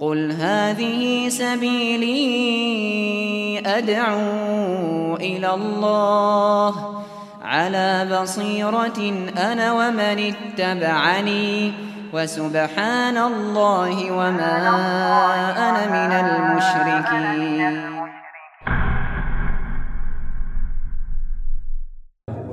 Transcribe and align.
قل 0.00 0.32
هذه 0.32 1.28
سبيلي 1.28 2.18
أدعو 3.66 5.16
إلى 5.16 5.54
الله 5.54 7.02
على 7.42 8.20
بصيرة 8.20 8.98
أنا 9.38 9.72
ومن 9.72 10.32
اتبعني 10.32 11.72
وسبحان 12.12 13.16
الله 13.16 14.12
وما 14.12 14.56
أنا 15.56 15.86
من 15.88 16.12
المشركين. 16.12 17.96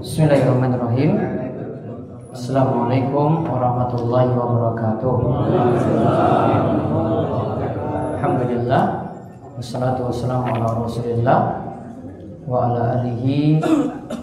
Bismillahirrahmanirrahim 0.03 1.42
Assalamualaikum 2.33 3.45
warahmatullahi 3.45 4.33
wabarakatuh. 4.33 5.15
Alhamdulillah 8.17 8.83
Wassalatu 9.53 10.09
wassalamu 10.09 10.49
ala 10.49 10.81
rasulillah 10.81 11.39
Wa 12.49 12.73
ala 12.73 12.97
alihi 12.97 13.61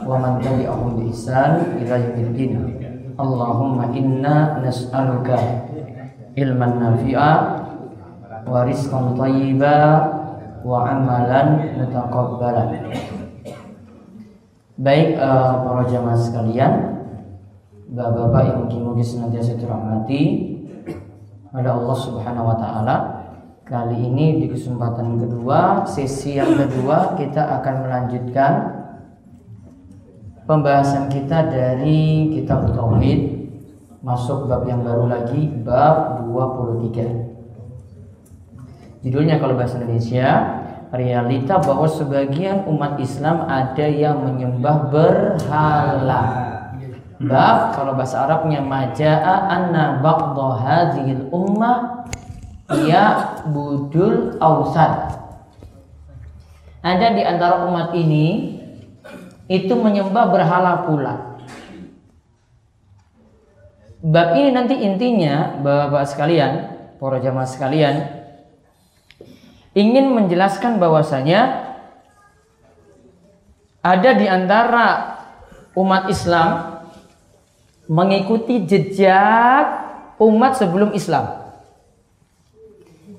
Wa 0.03 0.19
man 0.19 0.43
tabi'ahum 0.43 0.99
bi 0.99 1.15
ihsan 1.15 1.79
ila 1.87 1.95
yaumiddin. 2.03 2.83
Allahumma 3.15 3.95
inna 3.95 4.59
nas'aluka 4.59 5.71
ilman 6.35 6.83
nafi'a 6.83 7.31
wa 8.43 8.67
rizqan 8.67 9.15
thayyiba 9.15 9.79
wa 10.67 10.83
amalan 10.83 11.79
mutaqabbalan. 11.79 12.91
Baik 14.83 15.15
uh, 15.15 15.63
para 15.63 15.85
jamaah 15.87 16.19
sekalian, 16.19 17.00
bapak-bapak 17.91 18.43
yang 18.47 18.59
mungkin-mungkin 18.67 19.03
senantiasa 19.03 19.59
dirahmati 19.59 20.23
oleh 21.51 21.71
Allah 21.71 21.97
Subhanahu 21.99 22.47
wa 22.55 22.57
taala. 22.59 22.97
Kali 23.67 23.99
ini 24.03 24.43
di 24.43 24.51
kesempatan 24.51 25.19
kedua, 25.19 25.87
sesi 25.87 26.35
yang 26.35 26.59
kedua 26.59 27.15
kita 27.15 27.63
akan 27.63 27.75
melanjutkan 27.87 28.53
pembahasan 30.43 31.07
kita 31.07 31.47
dari 31.47 32.35
kitab 32.35 32.75
tauhid 32.75 33.47
masuk 34.03 34.51
bab 34.51 34.67
yang 34.67 34.83
baru 34.83 35.07
lagi 35.07 35.47
bab 35.63 36.27
23. 36.27 39.07
Judulnya 39.07 39.39
kalau 39.39 39.55
bahasa 39.55 39.79
Indonesia 39.79 40.59
realita 40.91 41.63
bahwa 41.63 41.87
sebagian 41.87 42.67
umat 42.67 42.99
Islam 42.99 43.47
ada 43.47 43.87
yang 43.87 44.27
menyembah 44.27 44.91
berhala. 44.91 46.51
Bab 47.21 47.77
kalau 47.77 47.93
bahasa 48.01 48.25
Arabnya 48.25 48.65
majaa 48.65 49.45
anna 49.53 50.01
ba'dha 50.01 50.49
hadhil 50.57 51.29
ummah 51.29 52.09
ya 52.89 53.37
budul 53.45 54.41
ausad. 54.41 55.21
Ada 56.81 57.13
di 57.13 57.21
antara 57.21 57.69
umat 57.69 57.93
ini 57.93 58.57
itu 59.53 59.75
menyembah 59.77 60.33
berhala 60.33 60.89
pula. 60.89 61.37
Bab 64.01 64.33
ini 64.41 64.49
nanti 64.57 64.81
intinya 64.81 65.61
Bapak-bapak 65.61 66.09
sekalian, 66.09 66.53
para 66.97 67.21
jamaah 67.21 67.45
sekalian, 67.45 67.97
ingin 69.77 70.09
menjelaskan 70.17 70.81
bahwasanya 70.81 71.69
ada 73.85 74.11
di 74.17 74.25
antara 74.25 75.21
umat 75.77 76.09
Islam 76.09 76.80
mengikuti 77.91 78.63
jejak 78.71 79.67
umat 80.23 80.55
sebelum 80.55 80.95
Islam. 80.95 81.43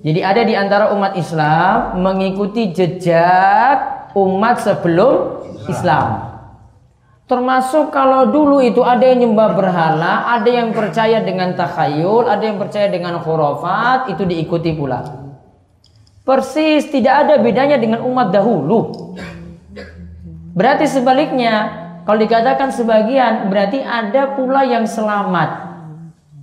Jadi 0.02 0.20
ada 0.24 0.42
di 0.48 0.56
antara 0.56 0.96
umat 0.96 1.20
Islam 1.20 2.00
mengikuti 2.00 2.72
jejak 2.72 4.10
umat 4.16 4.64
sebelum 4.64 5.44
Islam. 5.68 6.32
Termasuk 7.28 7.96
kalau 7.96 8.28
dulu 8.28 8.60
itu 8.60 8.84
ada 8.84 9.08
yang 9.08 9.28
nyembah 9.28 9.56
berhala, 9.56 10.36
ada 10.36 10.50
yang 10.52 10.76
percaya 10.76 11.24
dengan 11.24 11.56
takhayul, 11.56 12.28
ada 12.28 12.44
yang 12.44 12.60
percaya 12.60 12.92
dengan 12.92 13.20
khurafat, 13.24 14.12
itu 14.12 14.24
diikuti 14.28 14.76
pula. 14.76 15.00
Persis 16.28 16.92
tidak 16.92 17.28
ada 17.28 17.40
bedanya 17.40 17.80
dengan 17.80 18.04
umat 18.04 18.36
dahulu. 18.36 19.16
Berarti 20.52 20.92
sebaliknya, 20.92 21.81
kalau 22.12 22.28
dikatakan 22.28 22.76
sebagian, 22.76 23.48
berarti 23.48 23.80
ada 23.80 24.36
pula 24.36 24.68
yang 24.68 24.84
selamat. 24.84 25.72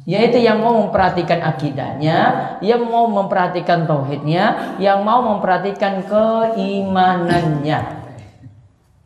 Yaitu 0.09 0.41
yang 0.41 0.65
mau 0.65 0.81
memperhatikan 0.81 1.45
akidahnya, 1.45 2.19
yang 2.65 2.89
mau 2.89 3.05
memperhatikan 3.05 3.85
tauhidnya, 3.85 4.81
yang 4.81 5.05
mau 5.05 5.21
memperhatikan 5.21 6.09
keimanannya. 6.09 7.81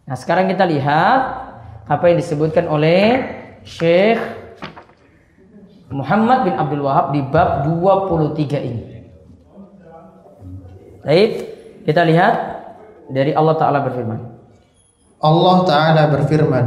Nah 0.07 0.15
sekarang 0.15 0.47
kita 0.55 0.63
lihat 0.63 1.21
apa 1.83 2.05
yang 2.07 2.23
disebutkan 2.23 2.71
oleh 2.71 3.27
Syekh 3.67 4.23
Muhammad 5.91 6.47
bin 6.47 6.55
Abdul 6.55 6.87
Wahab 6.87 7.11
di 7.11 7.27
bab 7.27 7.67
23 7.67 8.63
ini. 8.63 8.83
Baik, 11.03 11.31
kita 11.91 12.07
lihat 12.07 12.35
dari 13.11 13.35
Allah 13.35 13.59
Ta'ala 13.59 13.83
berfirman. 13.83 14.32
Allah 15.23 15.57
Ta'ala 15.67 16.11
berfirman, 16.11 16.67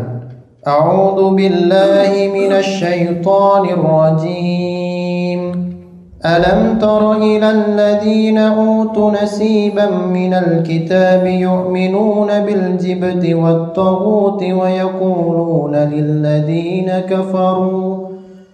A'udhu 0.66 1.35
billahi 1.35 2.31
minasyaitonir 2.31 3.81
rajim. 3.83 5.66
ألم 6.25 6.79
تر 6.81 7.11
إلى 7.11 7.51
الذين 7.51 8.38
أوتوا 8.38 9.11
نسيبا 9.23 9.89
من 9.89 10.33
الكتاب 10.33 11.25
يؤمنون 11.25 12.27
بالجبت 12.27 13.33
والطغوت 13.33 14.43
ويقولون 14.43 15.75
للذين 15.75 16.91
كفروا 17.09 18.07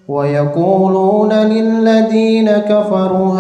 ويقولون 0.08 1.34
للذين 1.34 2.50
كفروا 2.52 3.34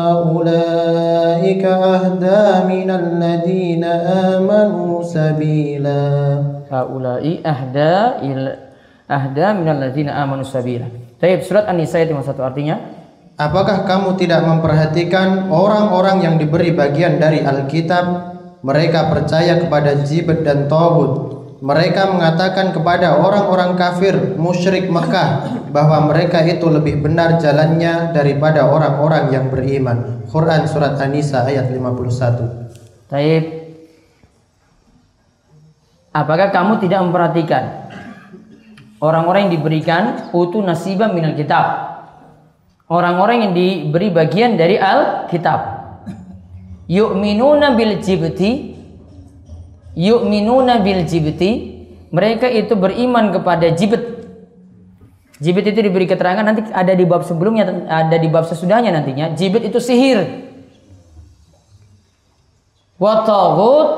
هؤلاء 0.00 1.19
أهدى 1.65 2.43
من 2.67 2.89
الذين 2.91 3.83
آمنوا 4.33 5.03
سبيلا 5.03 6.03
هؤلاء 6.71 7.23
أهدى 7.45 7.95
أهدى 9.11 9.47
من 9.53 9.67
الذين 9.69 10.09
آمنوا 10.09 10.47
سبيلا 10.47 10.87
Baik, 11.15 11.47
surat 11.47 11.65
An-Nisa 11.65 11.97
ayat 12.03 12.11
51 12.11 12.37
artinya 12.43 12.75
Apakah 13.35 13.87
kamu 13.87 14.15
tidak 14.19 14.45
memperhatikan 14.47 15.49
orang-orang 15.51 16.23
yang 16.23 16.35
diberi 16.35 16.71
bagian 16.71 17.17
dari 17.17 17.43
Alkitab 17.43 18.35
mereka 18.63 19.11
percaya 19.11 19.59
kepada 19.59 20.05
Jibet 20.05 20.43
dan 20.43 20.71
Tawud 20.71 21.38
mereka 21.60 22.08
mengatakan 22.08 22.72
kepada 22.72 23.20
orang-orang 23.20 23.76
kafir 23.76 24.16
musyrik 24.40 24.88
Mekah 24.88 25.60
bahwa 25.68 26.08
mereka 26.08 26.40
itu 26.40 26.64
lebih 26.72 27.04
benar 27.04 27.36
jalannya 27.36 28.16
daripada 28.16 28.64
orang-orang 28.64 29.28
yang 29.28 29.52
beriman. 29.52 30.24
Quran 30.24 30.64
surat 30.64 30.96
An-Nisa 30.96 31.44
ayat 31.44 31.68
51. 31.68 33.12
Taib. 33.12 33.44
Apakah 36.10 36.48
kamu 36.48 36.80
tidak 36.82 37.00
memperhatikan 37.06 37.92
orang-orang 38.98 39.46
yang 39.46 39.54
diberikan 39.60 40.02
utu 40.32 40.64
nasibah 40.64 41.12
minal 41.12 41.36
kitab? 41.36 41.92
Orang-orang 42.90 43.46
yang 43.46 43.52
diberi 43.54 44.10
bagian 44.10 44.58
dari 44.58 44.74
Al-Kitab. 44.74 45.78
Yu'minuna 46.90 47.78
bil 47.78 48.02
jibti 48.02 48.69
yu'minuna 49.94 50.82
bil 50.82 51.06
jibti. 51.06 51.82
Mereka 52.10 52.50
itu 52.50 52.74
beriman 52.74 53.30
kepada 53.30 53.70
jibet. 53.70 54.26
Jibet 55.40 55.72
itu 55.72 55.80
diberi 55.80 56.04
keterangan 56.10 56.42
nanti 56.42 56.66
ada 56.74 56.92
di 56.92 57.06
bab 57.06 57.22
sebelumnya 57.24 57.86
ada 57.86 58.16
di 58.18 58.28
bab 58.28 58.44
sesudahnya 58.50 58.90
nantinya. 58.92 59.32
Jibet 59.38 59.70
itu 59.70 59.78
sihir. 59.78 60.50
Wa 63.00 63.24
taghut 63.24 63.88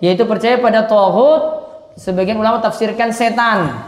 yaitu 0.00 0.24
percaya 0.24 0.58
pada 0.58 0.88
taghut 0.88 1.68
sebagian 2.00 2.40
ulama 2.40 2.58
tafsirkan 2.64 3.12
setan. 3.12 3.84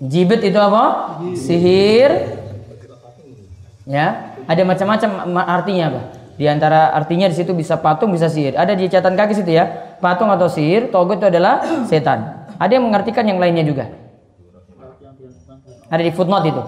Jibet 0.00 0.40
itu 0.46 0.56
apa? 0.56 1.18
Sihir. 1.34 2.38
Ya 3.84 4.38
ada 4.46 4.62
macam-macam 4.66 5.10
artinya 5.46 5.84
apa 5.90 6.19
di 6.40 6.48
antara 6.48 6.96
artinya 6.96 7.28
di 7.28 7.36
situ 7.36 7.52
bisa 7.52 7.76
patung, 7.76 8.16
bisa 8.16 8.32
sihir. 8.32 8.56
Ada 8.56 8.72
di 8.72 8.88
catatan 8.88 9.12
kaki 9.12 9.36
situ 9.36 9.52
ya. 9.52 9.68
Patung 10.00 10.32
atau 10.32 10.48
sihir, 10.48 10.88
togut 10.88 11.20
itu 11.20 11.28
adalah 11.28 11.60
setan. 11.84 12.48
Ada 12.56 12.80
yang 12.80 12.88
mengartikan 12.88 13.28
yang 13.28 13.36
lainnya 13.36 13.60
juga. 13.60 13.92
Ada 15.92 16.00
di 16.00 16.08
footnote 16.16 16.48
itu. 16.48 16.62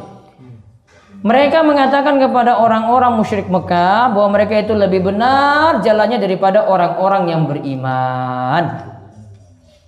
Mereka 1.24 1.64
mengatakan 1.64 2.20
kepada 2.20 2.60
orang-orang 2.60 3.16
musyrik 3.16 3.48
Mekah 3.48 4.12
bahwa 4.12 4.36
mereka 4.36 4.60
itu 4.60 4.76
lebih 4.76 5.08
benar 5.08 5.80
jalannya 5.80 6.20
daripada 6.20 6.68
orang-orang 6.68 7.32
yang 7.32 7.48
beriman. 7.48 8.92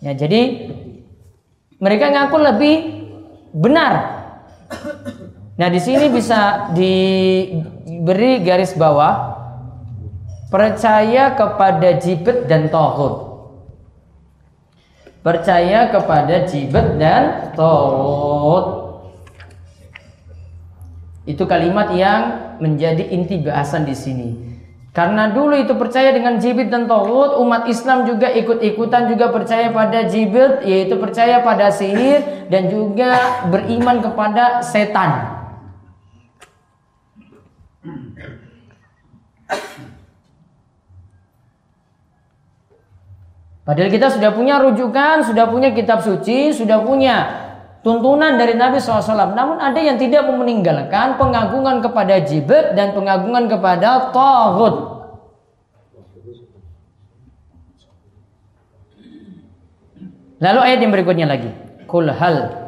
Ya, 0.01 0.17
jadi 0.17 0.73
mereka 1.77 2.09
ngaku 2.09 2.37
lebih 2.41 2.75
benar 3.53 4.25
Nah, 5.55 5.71
di 5.71 5.79
sini 5.79 6.11
bisa 6.11 6.71
diberi 6.75 8.43
garis 8.43 8.75
bawah 8.75 9.34
percaya 10.55 11.35
kepada 11.35 11.99
jibet 11.99 12.47
dan 12.47 12.71
tohut. 12.71 13.35
Percaya 15.27 15.91
kepada 15.91 16.47
jibet 16.47 16.95
dan 16.95 17.51
tohut. 17.59 18.95
Itu 21.27 21.51
kalimat 21.51 21.91
yang 21.99 22.55
menjadi 22.63 23.03
inti 23.11 23.43
bahasan 23.43 23.83
di 23.83 23.99
sini. 23.99 24.31
Karena 24.95 25.35
dulu 25.35 25.59
itu 25.59 25.75
percaya 25.75 26.15
dengan 26.15 26.39
jibit 26.39 26.71
dan 26.71 26.87
tohut, 26.87 27.35
umat 27.43 27.67
Islam 27.67 28.07
juga 28.07 28.31
ikut-ikutan 28.31 29.11
juga 29.11 29.35
percaya 29.35 29.75
pada 29.75 30.07
jibit, 30.07 30.63
yaitu 30.63 30.95
percaya 31.03 31.43
pada 31.43 31.75
sihir 31.75 32.47
dan 32.47 32.71
juga 32.71 33.43
beriman 33.51 33.99
kepada 33.99 34.63
setan. 34.63 35.35
Padahal 43.65 43.89
kita 43.89 44.13
sudah 44.13 44.37
punya 44.37 44.61
rujukan, 44.61 45.25
sudah 45.25 45.49
punya 45.49 45.73
kitab 45.73 46.05
suci, 46.05 46.53
sudah 46.53 46.85
punya 46.85 47.17
tuntunan 47.81 48.37
dari 48.37 48.61
Nabi 48.61 48.77
SAW. 48.77 49.33
Namun 49.33 49.57
ada 49.57 49.81
yang 49.81 49.97
tidak 49.97 50.29
meninggalkan 50.29 51.17
pengagungan 51.17 51.81
kepada 51.81 52.21
jibet 52.21 52.77
dan 52.77 52.93
pengagungan 52.93 53.49
kepada 53.49 54.13
Tawud. 54.13 54.95
Lalu 60.45 60.61
ayat 60.61 60.79
yang 60.85 60.93
berikutnya 60.93 61.25
lagi. 61.25 61.49
Kul 61.89 62.13
hal 62.13 62.65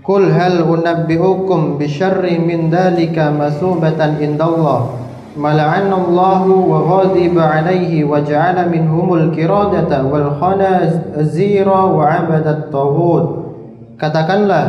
Kul 0.00 0.32
hal 0.32 0.64
unabbi'ukum 0.64 1.76
bisyarri 1.76 2.40
min 2.40 2.72
dhalika 2.72 3.28
masubatan 3.28 4.16
indallah 4.16 4.99
ملعن 5.39 5.93
الله 5.93 6.43
وغاضب 6.47 7.35
عليه 7.39 8.03
وجعل 8.03 8.57
منهم 8.69 9.07
الكرادة 9.13 9.91
والخنازير 10.03 11.67
وعبد 11.69 12.47
الطاغوت 12.47 13.27
Katakanlah, 13.95 14.65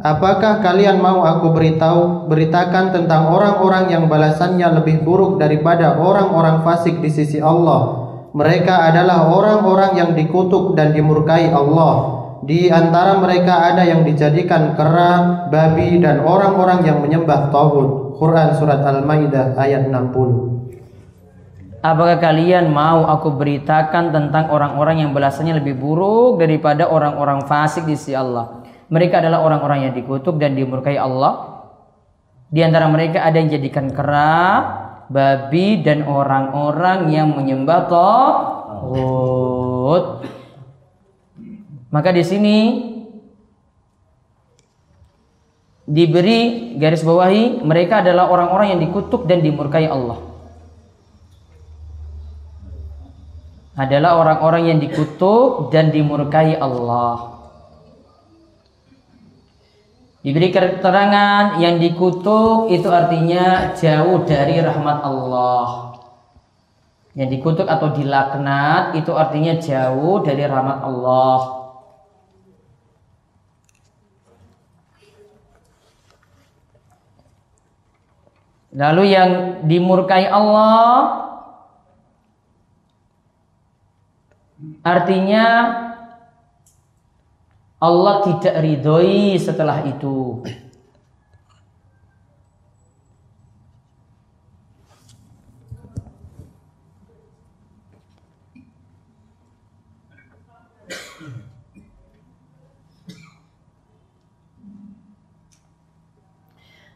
apakah 0.00 0.64
kalian 0.64 1.04
mau 1.04 1.20
aku 1.20 1.52
beritahu 1.52 2.32
beritakan 2.32 2.96
tentang 2.96 3.28
orang-orang 3.28 3.92
yang 3.92 4.08
balasannya 4.08 4.80
lebih 4.80 5.04
buruk 5.04 5.36
daripada 5.36 6.00
orang-orang 6.00 6.64
fasik 6.64 6.96
di 7.04 7.12
sisi 7.12 7.44
Allah? 7.44 8.08
Mereka 8.32 8.72
adalah 8.72 9.28
orang-orang 9.28 10.00
yang 10.00 10.10
dikutuk 10.16 10.72
dan 10.80 10.96
dimurkai 10.96 11.52
Allah. 11.52 12.23
Di 12.45 12.69
antara 12.69 13.17
mereka 13.17 13.73
ada 13.73 13.81
yang 13.81 14.05
dijadikan 14.05 14.77
kera, 14.77 15.49
babi, 15.49 15.97
dan 15.97 16.21
orang-orang 16.21 16.85
yang 16.85 17.01
menyembah 17.01 17.49
tauhid. 17.49 18.21
Quran 18.21 18.53
surat 18.53 18.85
Al-Maidah 18.85 19.57
ayat 19.57 19.89
60. 19.89 21.81
Apakah 21.81 22.21
kalian 22.21 22.69
mau 22.69 23.09
aku 23.09 23.33
beritakan 23.33 24.13
tentang 24.13 24.53
orang-orang 24.53 25.01
yang 25.05 25.11
belasannya 25.13 25.57
lebih 25.57 25.73
buruk 25.77 26.37
daripada 26.37 26.85
orang-orang 26.85 27.49
fasik 27.49 27.89
di 27.89 27.97
sisi 27.97 28.13
Allah? 28.13 28.61
Mereka 28.93 29.25
adalah 29.25 29.41
orang-orang 29.41 29.89
yang 29.89 29.93
dikutuk 29.97 30.37
dan 30.37 30.53
dimurkai 30.53 31.01
Allah. 31.01 31.65
Di 32.53 32.61
antara 32.61 32.85
mereka 32.93 33.25
ada 33.25 33.41
yang 33.41 33.49
jadikan 33.49 33.89
kera, 33.89 34.61
babi 35.09 35.81
dan 35.81 36.05
orang-orang 36.05 37.09
yang 37.09 37.33
menyembah 37.33 37.89
Tauhid. 37.89 39.05
Maka 41.95 42.11
di 42.11 42.27
sini 42.27 42.57
diberi 45.87 46.75
garis 46.75 47.07
bawahi 47.07 47.63
mereka 47.63 48.03
adalah 48.03 48.27
orang-orang 48.27 48.75
yang 48.75 48.81
dikutuk 48.83 49.23
dan 49.31 49.39
dimurkai 49.39 49.87
Allah. 49.87 50.19
Adalah 53.79 54.19
orang-orang 54.19 54.75
yang 54.75 54.79
dikutuk 54.83 55.71
dan 55.71 55.95
dimurkai 55.95 56.59
Allah. 56.59 57.31
Diberi 60.19 60.51
keterangan 60.51 61.63
yang 61.63 61.79
dikutuk 61.79 62.75
itu 62.75 62.91
artinya 62.91 63.71
jauh 63.71 64.19
dari 64.27 64.59
rahmat 64.59 64.99
Allah. 64.99 65.95
Yang 67.15 67.39
dikutuk 67.39 67.67
atau 67.71 67.95
dilaknat 67.95 68.99
itu 68.99 69.15
artinya 69.15 69.55
jauh 69.63 70.19
dari 70.19 70.43
rahmat 70.43 70.83
Allah. 70.83 71.64
Lalu 78.75 79.03
yang 79.15 79.31
dimurkai 79.63 80.27
Allah 80.27 81.23
artinya 84.83 85.45
Allah 87.79 88.15
tidak 88.27 88.55
ridhoi 88.59 89.39
setelah 89.39 89.87
itu. 89.87 90.43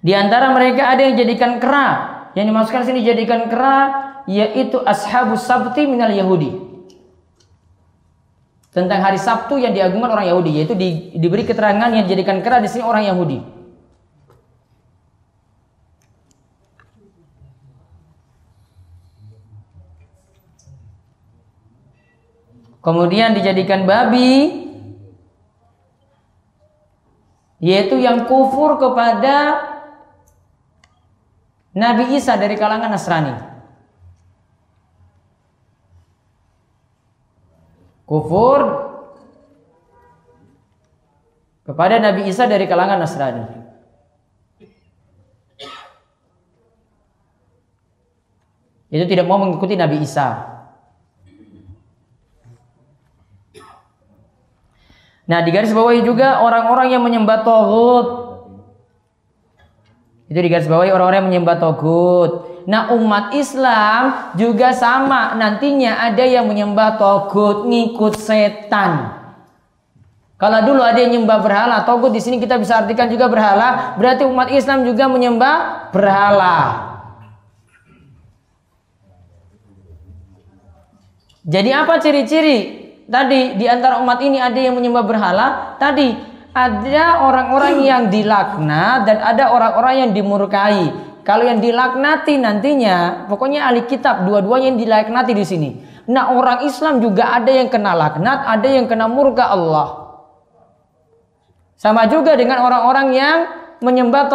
Di 0.10 0.18
antara 0.18 0.50
mereka 0.50 0.90
ada 0.90 1.06
yang 1.06 1.22
jadikan 1.22 1.62
kera. 1.62 2.18
Yang 2.34 2.50
dimasukkan 2.50 2.82
sini 2.82 3.06
jadikan 3.06 3.46
kera 3.46 3.78
yaitu 4.26 4.82
ashabus 4.82 5.46
sabti 5.46 5.86
minal 5.86 6.10
Yahudi. 6.10 6.50
Tentang 8.74 9.06
hari 9.06 9.22
Sabtu 9.22 9.62
yang 9.62 9.70
diagungkan 9.70 10.10
orang 10.10 10.26
Yahudi 10.26 10.58
yaitu 10.58 10.74
di, 10.74 11.14
diberi 11.14 11.46
keterangan 11.46 11.94
yang 11.94 12.10
dijadikan 12.10 12.42
kera 12.42 12.58
di 12.58 12.66
sini 12.66 12.82
orang 12.82 13.06
Yahudi. 13.06 13.38
Kemudian 22.82 23.38
dijadikan 23.38 23.86
babi 23.86 24.58
yaitu 27.62 28.02
yang 28.02 28.26
kufur 28.26 28.82
kepada 28.82 29.70
Nabi 31.74 32.18
Isa 32.18 32.34
dari 32.34 32.58
kalangan 32.58 32.90
Nasrani. 32.90 33.36
Kufur 38.10 38.60
kepada 41.62 42.02
Nabi 42.02 42.26
Isa 42.26 42.50
dari 42.50 42.66
kalangan 42.66 42.98
Nasrani. 42.98 43.46
Itu 48.90 49.06
tidak 49.06 49.30
mau 49.30 49.38
mengikuti 49.38 49.78
Nabi 49.78 50.02
Isa. 50.02 50.50
Nah, 55.30 55.46
di 55.46 55.54
garis 55.54 55.70
juga 56.02 56.42
orang-orang 56.42 56.90
yang 56.90 57.06
menyembah 57.06 57.46
Tauhid 57.46 58.19
itu 60.30 60.38
digarisbawahi 60.38 60.94
orang-orang 60.94 61.26
yang 61.26 61.30
menyembah 61.34 61.58
togut. 61.58 62.32
Nah 62.70 62.94
umat 62.94 63.34
Islam 63.34 64.30
juga 64.38 64.78
sama. 64.78 65.34
Nantinya 65.34 66.06
ada 66.06 66.22
yang 66.22 66.46
menyembah 66.46 67.02
togut, 67.02 67.66
ngikut 67.66 68.14
setan. 68.14 69.18
Kalau 70.38 70.60
dulu 70.64 70.86
ada 70.86 71.02
yang 71.02 71.18
menyembah 71.18 71.42
berhala, 71.42 71.82
togut 71.82 72.14
di 72.14 72.22
sini 72.22 72.38
kita 72.38 72.62
bisa 72.62 72.78
artikan 72.86 73.10
juga 73.10 73.26
berhala. 73.26 73.98
Berarti 73.98 74.24
umat 74.30 74.54
Islam 74.54 74.86
juga 74.86 75.10
menyembah 75.10 75.90
berhala. 75.90 76.58
Jadi 81.42 81.70
apa 81.74 81.98
ciri-ciri? 81.98 82.78
Tadi 83.10 83.58
di 83.58 83.66
antara 83.66 83.98
umat 84.06 84.22
ini 84.22 84.38
ada 84.38 84.62
yang 84.62 84.78
menyembah 84.78 85.02
berhala. 85.02 85.48
Tadi 85.82 86.29
ada 86.54 87.30
orang-orang 87.30 87.76
yang 87.86 88.04
dilaknat 88.10 89.06
dan 89.06 89.18
ada 89.22 89.54
orang-orang 89.54 90.08
yang 90.08 90.12
dimurkai. 90.18 90.82
Kalau 91.22 91.46
yang 91.46 91.62
dilaknati 91.62 92.42
nantinya, 92.42 93.30
pokoknya 93.30 93.70
ahli 93.70 93.86
kitab 93.86 94.26
dua-duanya 94.26 94.74
yang 94.74 94.80
dilaknati 94.82 95.32
di 95.38 95.46
sini. 95.46 95.70
Nah 96.10 96.34
orang 96.34 96.66
Islam 96.66 97.06
juga 97.06 97.38
ada 97.38 97.54
yang 97.54 97.70
kena 97.70 97.94
laknat, 97.94 98.50
ada 98.50 98.66
yang 98.66 98.90
kena 98.90 99.06
murka 99.06 99.46
Allah. 99.46 100.10
Sama 101.78 102.10
juga 102.10 102.34
dengan 102.34 102.66
orang-orang 102.66 103.08
yang 103.14 103.38
menyembah 103.80 104.26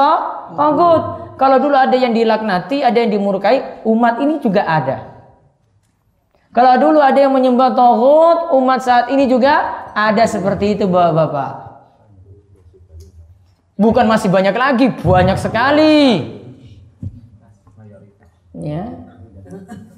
togut. 0.54 1.02
Kalau 1.35 1.59
dulu 1.59 1.75
ada 1.75 1.99
yang 1.99 2.14
dilaknati, 2.14 2.87
ada 2.87 2.94
yang 2.94 3.11
dimurkai, 3.11 3.83
umat 3.83 4.23
ini 4.23 4.38
juga 4.38 4.62
ada. 4.62 5.18
Kalau 6.54 6.78
dulu 6.78 7.02
ada 7.02 7.18
yang 7.18 7.35
menyembah 7.35 7.75
togut, 7.75 8.54
umat 8.54 8.87
saat 8.87 9.11
ini 9.11 9.26
juga 9.26 9.90
ada 9.99 10.23
seperti 10.30 10.78
itu 10.78 10.87
bapak-bapak. 10.87 11.73
Bukan 13.79 14.05
masih 14.11 14.27
banyak 14.27 14.55
lagi, 14.55 14.91
banyak 14.91 15.39
sekali. 15.39 16.35
Ya. 18.59 18.91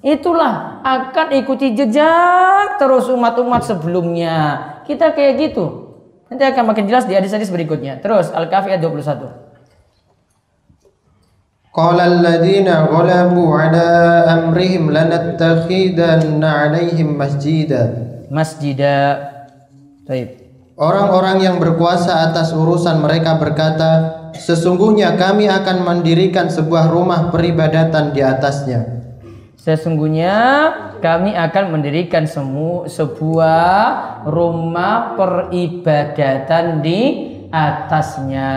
Itulah 0.01 0.81
akan 0.85 1.33
ikuti 1.37 1.73
jejak 1.73 2.77
terus 2.77 3.09
umat-umat 3.09 3.65
sebelumnya. 3.65 4.37
Kita 4.85 5.13
kayak 5.13 5.33
gitu. 5.37 5.65
Nanti 6.29 6.43
akan 6.45 6.73
makin 6.73 6.85
jelas 6.85 7.05
di 7.09 7.13
hadis-hadis 7.17 7.49
berikutnya. 7.49 8.01
Terus 8.01 8.29
Al-Kahfi 8.29 8.73
ayat 8.73 8.81
21. 8.85 9.51
قال 11.71 11.95
الذين 11.95 12.67
غلبوا 12.67 13.49
على 13.55 13.87
أمرهم 14.27 14.91
لنتخذن 14.91 16.43
عليهم 16.43 17.07
مسجدا 17.15 17.83
Masjida. 18.31 19.31
Baik. 20.07 20.44
Orang-orang 20.76 21.40
yang 21.40 21.56
berkuasa 21.56 22.28
atas 22.28 22.52
urusan 22.52 23.00
mereka 23.00 23.40
berkata, 23.40 24.12
Sesungguhnya 24.36 25.16
kami 25.16 25.48
akan 25.48 25.88
mendirikan 25.88 26.52
sebuah 26.52 26.92
rumah 26.92 27.32
peribadatan 27.32 28.12
di 28.12 28.20
atasnya. 28.20 28.84
Sesungguhnya 29.56 30.36
kami 31.00 31.32
akan 31.32 31.72
mendirikan 31.72 32.28
semu, 32.28 32.84
sebuah 32.92 34.28
rumah 34.28 35.16
peribadatan 35.16 36.84
di 36.84 37.00
atasnya 37.48 38.52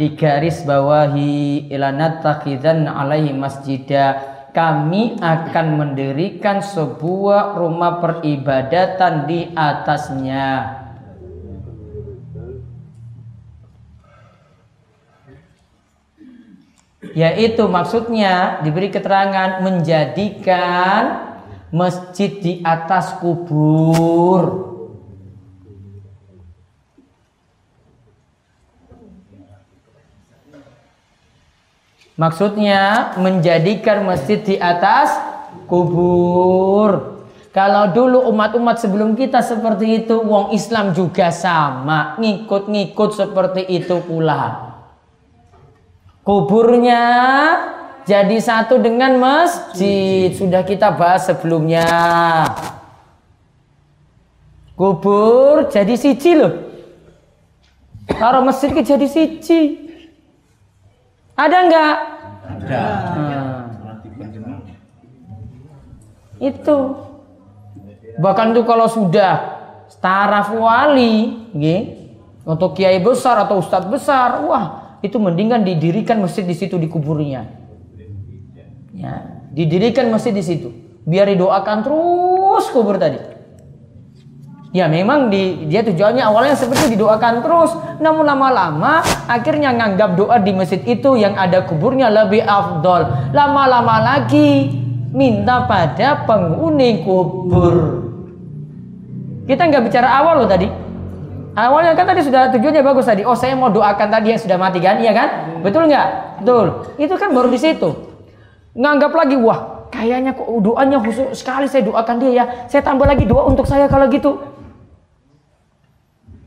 di 0.00 0.16
garis 0.16 0.64
bawahi 0.64 1.68
ilanat 1.68 2.24
takidan 2.24 2.88
alaihi 2.88 3.36
masjidah 3.36 4.40
kami 4.56 5.20
akan 5.20 5.66
mendirikan 5.76 6.64
sebuah 6.64 7.60
rumah 7.60 8.00
peribadatan 8.00 9.28
di 9.28 9.52
atasnya 9.52 10.81
yaitu 17.12 17.68
maksudnya 17.68 18.60
diberi 18.64 18.88
keterangan 18.88 19.60
menjadikan 19.60 21.32
masjid 21.72 22.30
di 22.40 22.52
atas 22.64 23.16
kubur 23.20 24.72
Maksudnya 32.12 33.16
menjadikan 33.18 34.04
masjid 34.04 34.36
di 34.38 34.54
atas 34.60 35.16
kubur. 35.64 37.18
Kalau 37.50 37.90
dulu 37.92 38.28
umat-umat 38.32 38.80
sebelum 38.80 39.16
kita 39.16 39.42
seperti 39.42 40.04
itu, 40.04 40.20
wong 40.20 40.54
Islam 40.54 40.94
juga 40.96 41.34
sama, 41.34 42.16
ngikut-ngikut 42.16 43.10
seperti 43.16 43.66
itu 43.68 44.00
pula. 44.04 44.71
Kuburnya 46.22 47.02
jadi 48.06 48.38
satu 48.38 48.78
dengan 48.78 49.18
masjid, 49.18 50.30
sudah 50.34 50.62
kita 50.62 50.94
bahas 50.94 51.26
sebelumnya. 51.26 51.86
Kubur 54.78 55.70
jadi 55.70 55.94
siji 55.98 56.38
loh. 56.38 56.54
Kalau 58.06 58.42
masjid 58.46 58.70
jadi 58.70 59.06
siji. 59.06 59.82
Ada 61.34 61.56
enggak? 61.66 61.96
Ada. 62.46 62.84
Nah. 63.18 63.62
Itu. 66.42 66.78
Bahkan 68.18 68.46
itu 68.50 68.62
kalau 68.66 68.90
sudah 68.90 69.34
taraf 70.02 70.50
wali, 70.50 71.46
nggih, 71.54 71.80
untuk 72.42 72.74
kiai 72.74 72.98
besar 72.98 73.38
atau 73.46 73.62
ustadz 73.62 73.86
besar, 73.86 74.42
wah, 74.42 74.81
itu 75.02 75.18
mendingan 75.18 75.66
didirikan 75.66 76.22
masjid 76.22 76.46
di 76.46 76.54
situ 76.54 76.78
di 76.78 76.86
kuburnya. 76.86 77.50
Ya, 78.94 79.42
didirikan 79.50 80.08
masjid 80.14 80.30
di 80.30 80.46
situ. 80.46 80.70
Biar 81.02 81.26
didoakan 81.26 81.82
terus 81.82 82.64
kubur 82.70 82.96
tadi. 82.96 83.18
Ya 84.72 84.88
memang 84.88 85.28
di, 85.28 85.68
dia 85.68 85.84
tujuannya 85.84 86.24
awalnya 86.24 86.56
seperti 86.56 86.96
didoakan 86.96 87.44
terus, 87.44 87.76
namun 88.00 88.24
lama-lama 88.24 89.04
akhirnya 89.28 89.68
nganggap 89.76 90.16
doa 90.16 90.40
di 90.40 90.56
masjid 90.56 90.80
itu 90.88 91.12
yang 91.20 91.36
ada 91.36 91.68
kuburnya 91.68 92.08
lebih 92.08 92.40
afdol. 92.40 93.34
Lama-lama 93.36 94.00
lagi 94.00 94.72
minta 95.12 95.68
pada 95.68 96.24
penghuni 96.24 97.04
kubur. 97.04 98.00
Kita 99.44 99.68
nggak 99.68 99.92
bicara 99.92 100.08
awal 100.24 100.40
loh 100.40 100.48
tadi. 100.48 100.81
Awalnya 101.52 101.92
kan 101.92 102.08
tadi 102.08 102.24
sudah 102.24 102.48
tujuannya 102.48 102.80
bagus 102.80 103.04
tadi. 103.04 103.28
Oh 103.28 103.36
saya 103.36 103.52
mau 103.52 103.68
doakan 103.68 104.08
tadi 104.08 104.32
yang 104.32 104.40
sudah 104.40 104.56
mati 104.56 104.80
kan, 104.80 104.96
iya 105.04 105.12
kan? 105.12 105.60
Betul 105.60 105.84
nggak? 105.88 106.40
Betul. 106.40 106.66
Itu 106.96 107.14
kan 107.20 107.36
baru 107.36 107.52
di 107.52 107.60
situ. 107.60 107.92
Nganggap 108.72 109.12
lagi 109.12 109.36
wah 109.36 109.88
kayaknya 109.92 110.32
kok 110.32 110.48
doanya 110.64 110.96
khusus 111.04 111.36
sekali 111.36 111.68
saya 111.68 111.84
doakan 111.84 112.16
dia 112.16 112.30
ya. 112.32 112.44
Saya 112.72 112.80
tambah 112.80 113.04
lagi 113.04 113.28
doa 113.28 113.44
untuk 113.44 113.68
saya 113.68 113.84
kalau 113.84 114.08
gitu. 114.08 114.40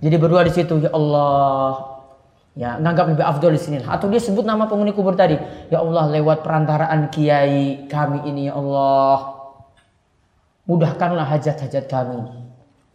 Jadi 0.06 0.22
berdoa 0.22 0.46
di 0.46 0.54
situ, 0.54 0.86
ya 0.86 0.94
Allah, 0.94 1.98
ya 2.54 2.78
nganggap 2.78 3.18
lebih 3.18 3.26
afdol 3.26 3.58
di 3.58 3.62
sini. 3.62 3.82
Atau 3.82 4.06
dia 4.06 4.22
sebut 4.22 4.46
nama 4.46 4.70
penghuni 4.70 4.94
kubur 4.94 5.18
tadi, 5.18 5.34
ya 5.74 5.82
Allah 5.82 6.14
lewat 6.14 6.46
perantaraan 6.46 7.10
kiai 7.10 7.90
kami 7.90 8.22
ini 8.30 8.46
ya 8.46 8.54
Allah, 8.54 9.34
mudahkanlah 10.70 11.26
hajat-hajat 11.26 11.90
kami. 11.90 12.45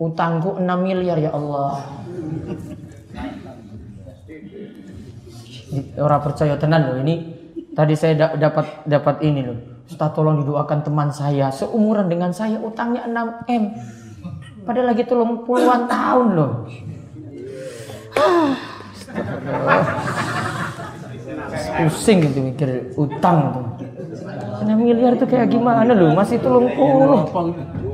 Utangku 0.00 0.56
6 0.56 0.64
miliar 0.80 1.20
ya 1.20 1.28
Allah. 1.36 1.84
Orang 6.00 6.20
percaya 6.24 6.56
tenan 6.56 6.88
loh 6.88 6.96
ini. 7.04 7.36
Tadi 7.76 7.92
saya 7.92 8.32
dapat 8.32 8.88
dapat 8.88 9.20
ini 9.20 9.44
loh. 9.44 9.60
Ustaz 9.84 10.16
tolong 10.16 10.40
didoakan 10.40 10.80
teman 10.80 11.12
saya 11.12 11.52
seumuran 11.52 12.08
dengan 12.08 12.32
saya 12.32 12.56
utangnya 12.56 13.04
6 13.04 13.52
M. 13.52 13.76
Padahal 14.64 14.96
lagi 14.96 15.04
tolong 15.04 15.44
puluhan 15.44 15.84
tahun 15.84 16.28
loh. 16.32 16.64
Pusing 21.76 22.24
gitu 22.24 22.40
mikir 22.40 22.96
utang 22.96 23.52
tuh. 23.52 23.84
6 24.64 24.80
miliar 24.80 25.12
tuh 25.20 25.28
kayak 25.28 25.52
gimana 25.52 25.92
loh? 25.92 26.16
Masih 26.16 26.40
tolong 26.40 26.72
puluh. 26.72 27.20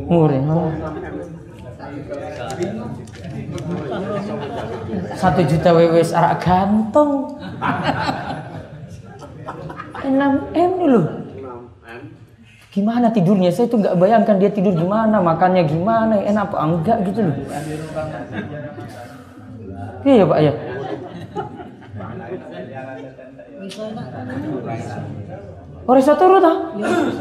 Murah. 0.06 0.70
Satu 5.16 5.40
juta 5.48 5.72
WWS 5.72 6.12
arak 6.12 6.44
gantong. 6.44 7.40
6 10.04 10.12
M 10.54 10.70
dulu. 10.78 11.02
Gimana 12.70 13.08
tidurnya? 13.08 13.48
Saya 13.48 13.72
tuh 13.72 13.80
nggak 13.80 13.96
bayangkan 13.96 14.36
dia 14.36 14.52
tidur 14.52 14.76
gimana, 14.76 15.16
makannya 15.24 15.64
gimana, 15.64 16.20
enak 16.20 16.52
apa 16.52 16.56
enggak 16.60 16.98
gitu 17.08 17.24
loh. 17.24 17.36
Iya 20.04 20.24
Pak 20.28 20.38
ya. 20.44 20.52
Oh 25.86 25.94
rasa 25.94 26.18
turun 26.18 26.44
ah? 26.44 26.56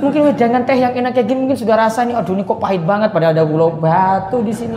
Mungkin 0.04 0.36
jangan 0.36 0.68
teh 0.68 0.76
yang 0.76 0.92
enak 0.92 1.16
kayak 1.16 1.28
gini 1.32 1.48
mungkin 1.48 1.56
sudah 1.58 1.78
rasa 1.80 2.04
nih. 2.04 2.20
Aduh 2.20 2.36
ini 2.36 2.44
kok 2.44 2.60
pahit 2.60 2.84
banget 2.84 3.16
pada 3.16 3.32
ada 3.32 3.48
pulau 3.48 3.72
batu 3.72 4.44
di 4.44 4.52
sini. 4.52 4.76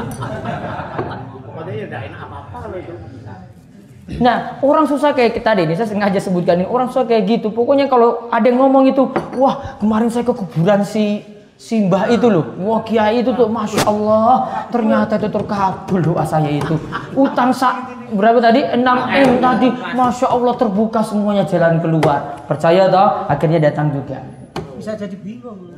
Nah, 4.19 4.57
orang 4.65 4.89
susah 4.89 5.13
kayak 5.13 5.37
kita 5.37 5.53
deh, 5.53 5.69
ini 5.69 5.77
saya 5.77 5.93
sengaja 5.93 6.17
sebutkan 6.17 6.65
ini. 6.65 6.67
Orang 6.67 6.89
susah 6.89 7.05
kayak 7.05 7.29
gitu. 7.29 7.53
Pokoknya 7.53 7.93
kalau 7.93 8.33
ada 8.33 8.49
yang 8.49 8.57
ngomong 8.57 8.89
itu, 8.89 9.05
wah 9.37 9.77
kemarin 9.77 10.09
saya 10.09 10.25
ke 10.25 10.33
kuburan 10.33 10.81
si 10.81 11.21
Simbah 11.59 12.07
itu 12.07 12.31
loh, 12.31 12.55
wah 12.63 12.87
kiai 12.87 13.19
itu 13.19 13.35
tuh, 13.35 13.51
masya 13.51 13.83
Allah, 13.83 14.47
ternyata 14.71 15.19
itu 15.19 15.27
terkabul 15.27 15.99
doa 15.99 16.23
saya 16.23 16.47
itu. 16.55 16.79
Utang 17.19 17.51
sak 17.51 18.07
berapa 18.15 18.39
tadi? 18.39 18.63
6 18.63 18.79
m 18.87 19.31
tadi, 19.43 19.67
masya 19.99 20.31
Allah 20.31 20.55
terbuka 20.55 21.03
semuanya 21.03 21.43
jalan 21.51 21.83
keluar. 21.83 22.47
Percaya 22.47 22.87
toh? 22.87 23.27
Akhirnya 23.27 23.59
datang 23.59 23.91
juga. 23.91 24.23
Bisa 24.79 24.95
jadi 24.95 25.19
bingung. 25.19 25.75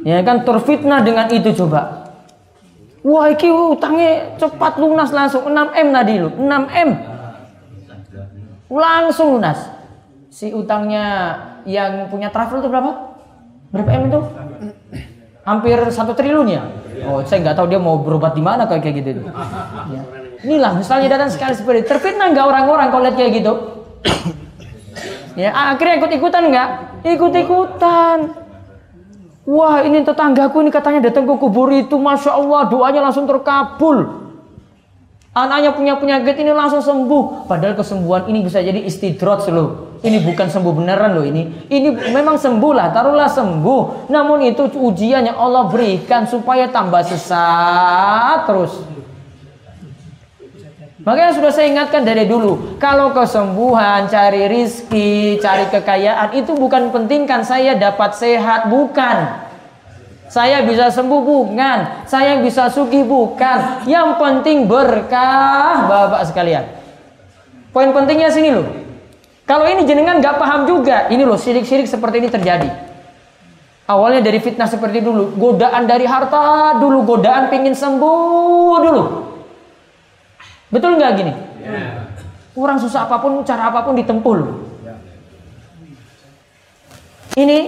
Ya 0.00 0.24
kan 0.24 0.48
terfitnah 0.48 1.04
dengan 1.04 1.28
itu 1.28 1.52
coba. 1.60 2.03
Wah 3.04 3.28
iki 3.28 3.52
utangnya 3.52 4.32
cepat 4.40 4.80
lunas 4.80 5.12
langsung 5.12 5.44
6 5.44 5.52
m 5.76 5.88
tadi 5.92 6.14
loh, 6.16 6.32
6 6.32 6.48
m. 6.72 6.90
Langsung 8.72 9.36
lunas. 9.36 9.60
Si 10.32 10.48
utangnya 10.50 11.36
yang 11.68 12.08
punya 12.08 12.32
travel 12.32 12.64
itu 12.64 12.68
berapa? 12.72 12.90
Berapa 13.70 13.90
M 13.92 14.02
itu? 14.08 14.20
Hampir 15.44 15.76
satu 15.92 16.16
triliun 16.16 16.48
ya? 16.48 16.62
Oh, 17.04 17.20
saya 17.28 17.44
nggak 17.44 17.56
tahu 17.60 17.66
dia 17.68 17.76
mau 17.76 18.00
berobat 18.00 18.32
di 18.32 18.40
mana 18.40 18.64
kayak 18.64 18.82
gitu. 18.96 19.28
Ya. 19.92 20.02
Inilah 20.40 20.72
misalnya 20.80 21.12
datang 21.12 21.28
sekali 21.28 21.52
seperti 21.52 21.84
terfitnah 21.84 22.32
nggak 22.32 22.46
orang-orang 22.48 22.88
kalau 22.88 23.02
lihat 23.04 23.16
kayak 23.20 23.32
gitu? 23.44 23.52
ya 25.44 25.52
akhirnya 25.52 26.00
ikut 26.00 26.10
ikutan 26.16 26.42
nggak? 26.48 26.68
Ikut 27.04 27.32
ikutan. 27.36 28.43
Wah 29.44 29.84
ini 29.84 30.00
tetanggaku 30.00 30.64
ini 30.64 30.72
katanya 30.72 31.12
datang 31.12 31.28
ke 31.28 31.36
kubur 31.36 31.68
itu, 31.68 32.00
masya 32.00 32.32
Allah 32.32 32.64
doanya 32.72 33.04
langsung 33.04 33.28
terkabul. 33.28 34.24
Anaknya 35.34 35.74
punya 35.74 35.98
penyakit 35.98 36.38
ini 36.40 36.54
langsung 36.54 36.80
sembuh. 36.80 37.50
Padahal 37.50 37.74
kesembuhan 37.74 38.30
ini 38.30 38.40
bisa 38.46 38.62
jadi 38.62 38.80
istidrot 38.86 39.44
loh. 39.50 39.98
Ini 40.00 40.22
bukan 40.22 40.46
sembuh 40.46 40.72
beneran 40.78 41.12
loh 41.12 41.26
ini. 41.26 41.68
Ini 41.68 42.14
memang 42.14 42.38
sembuh 42.38 42.72
lah, 42.72 42.94
taruhlah 42.94 43.26
sembuh. 43.26 44.08
Namun 44.14 44.46
itu 44.46 44.70
ujiannya 44.70 45.34
Allah 45.34 45.66
berikan 45.68 46.24
supaya 46.24 46.70
tambah 46.70 47.02
sesat 47.02 48.46
terus. 48.46 48.93
Makanya 51.04 51.36
sudah 51.36 51.52
saya 51.52 51.68
ingatkan 51.68 52.00
dari 52.00 52.24
dulu, 52.24 52.80
kalau 52.80 53.12
kesembuhan, 53.12 54.08
cari 54.08 54.48
rizki, 54.48 55.36
cari 55.36 55.68
kekayaan 55.68 56.32
itu 56.32 56.56
bukan 56.56 56.88
pentingkan 56.88 57.44
saya 57.44 57.76
dapat 57.76 58.16
sehat, 58.16 58.72
bukan. 58.72 59.44
Saya 60.32 60.64
bisa 60.64 60.88
sembuh 60.88 61.20
bukan, 61.20 62.08
saya 62.08 62.40
bisa 62.40 62.72
sugih 62.72 63.04
bukan. 63.04 63.84
Yang 63.84 64.16
penting 64.16 64.64
berkah, 64.64 65.84
Bapak 65.84 66.24
sekalian. 66.24 66.64
Poin 67.68 67.92
pentingnya 67.92 68.32
sini 68.32 68.56
loh. 68.56 68.64
Kalau 69.44 69.68
ini 69.68 69.84
jenengan 69.84 70.24
nggak 70.24 70.40
paham 70.40 70.64
juga, 70.64 71.12
ini 71.12 71.20
loh 71.20 71.36
sirik-sirik 71.36 71.84
seperti 71.84 72.24
ini 72.24 72.32
terjadi. 72.32 72.72
Awalnya 73.84 74.24
dari 74.24 74.40
fitnah 74.40 74.64
seperti 74.64 75.04
dulu, 75.04 75.36
godaan 75.36 75.84
dari 75.84 76.08
harta 76.08 76.80
dulu, 76.80 77.04
godaan 77.04 77.52
pingin 77.52 77.76
sembuh 77.76 78.76
dulu. 78.80 79.33
Betul 80.74 80.98
nggak 80.98 81.12
gini? 81.14 81.32
Ya. 81.62 82.10
Orang 82.58 82.82
susah 82.82 83.06
apa 83.06 83.22
pun, 83.22 83.46
cara 83.46 83.70
apa 83.70 83.86
pun 83.86 83.94
ditempuh 83.94 84.34
Ini 87.34 87.58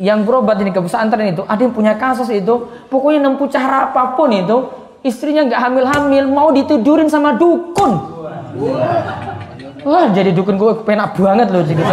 yang 0.00 0.24
berobat 0.24 0.56
ini 0.64 0.72
ke 0.72 0.80
pesantren 0.80 1.36
itu 1.36 1.44
ada 1.44 1.60
yang 1.60 1.76
punya 1.76 1.92
kasus 1.94 2.32
itu 2.32 2.72
pokoknya 2.88 3.28
nempuh 3.28 3.46
cara 3.52 3.92
apa 3.92 4.16
pun 4.16 4.32
itu 4.32 4.72
istrinya 5.04 5.44
nggak 5.44 5.60
hamil-hamil 5.60 6.24
mau 6.32 6.48
ditidurin 6.56 7.12
sama 7.12 7.36
dukun 7.36 8.00
wah 9.84 10.08
jadi 10.08 10.32
dukun 10.32 10.56
gue 10.56 10.72
penak 10.88 11.12
banget 11.20 11.52
loh 11.52 11.62
jadi 11.62 11.84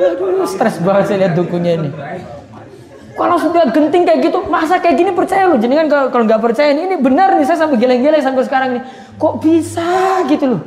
Aduh, 0.00 0.48
stres 0.48 0.80
banget 0.80 1.04
saya 1.12 1.18
lihat 1.26 1.34
dukunnya 1.36 1.72
ini. 1.76 1.88
Kalau 3.20 3.36
sudah 3.36 3.68
genting 3.68 4.08
kayak 4.08 4.32
gitu, 4.32 4.48
masa 4.48 4.80
kayak 4.80 4.96
gini 4.96 5.12
percaya 5.12 5.44
loh. 5.44 5.60
Jadi 5.60 5.76
kan 5.76 5.86
kalau 6.08 6.24
nggak 6.24 6.40
percaya 6.40 6.72
ini, 6.72 6.88
ini 6.88 6.96
benar 6.96 7.36
nih 7.36 7.44
saya 7.44 7.68
sampai 7.68 7.76
geleng-geleng 7.76 8.24
sampai 8.24 8.48
sekarang 8.48 8.68
nih. 8.80 8.82
Kok 9.20 9.34
bisa 9.44 10.24
gitu 10.24 10.56
loh? 10.56 10.60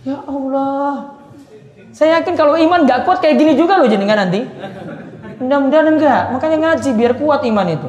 Ya 0.00 0.16
Allah. 0.24 1.20
Saya 1.92 2.16
yakin 2.16 2.32
kalau 2.32 2.56
iman 2.56 2.88
nggak 2.88 3.04
kuat 3.04 3.20
kayak 3.20 3.36
gini 3.36 3.52
juga 3.60 3.76
loh 3.76 3.92
jenengan 3.92 4.24
nanti. 4.24 4.48
Mudah-mudahan 5.36 5.86
enggak. 5.92 6.22
Makanya 6.32 6.56
ngaji 6.64 6.90
biar 6.96 7.12
kuat 7.20 7.44
iman 7.44 7.66
itu. 7.68 7.88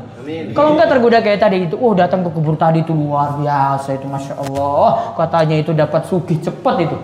Kalau 0.52 0.76
enggak 0.76 0.88
tergoda 0.92 1.18
kayak 1.24 1.40
tadi 1.40 1.58
itu, 1.72 1.80
oh 1.80 1.96
datang 1.96 2.28
ke 2.28 2.30
kubur 2.36 2.60
tadi 2.60 2.84
itu 2.84 2.92
luar 2.92 3.40
biasa 3.40 3.96
itu 3.96 4.04
masya 4.04 4.36
Allah. 4.36 5.16
Katanya 5.16 5.56
itu 5.64 5.72
dapat 5.72 6.04
sugih 6.12 6.44
cepat 6.44 6.76
itu. 6.84 6.98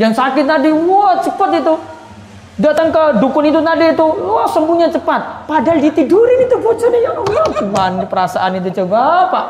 Yang 0.00 0.16
sakit 0.16 0.48
tadi, 0.48 0.72
wah 0.72 1.20
cepat 1.20 1.60
itu. 1.60 1.74
Datang 2.54 2.94
ke 2.94 3.18
dukun 3.18 3.50
itu 3.50 3.58
tadi 3.58 3.90
itu, 3.90 4.06
wah 4.30 4.46
sembuhnya 4.46 4.86
cepat. 4.94 5.50
Padahal 5.50 5.82
ditidurin 5.82 6.46
itu 6.46 6.54
bocornya 6.62 7.00
ya 7.02 7.10
Allah. 7.10 7.44
Gimana 7.58 8.02
perasaan 8.06 8.62
itu 8.62 8.70
coba 8.82 9.26
Pak. 9.26 9.46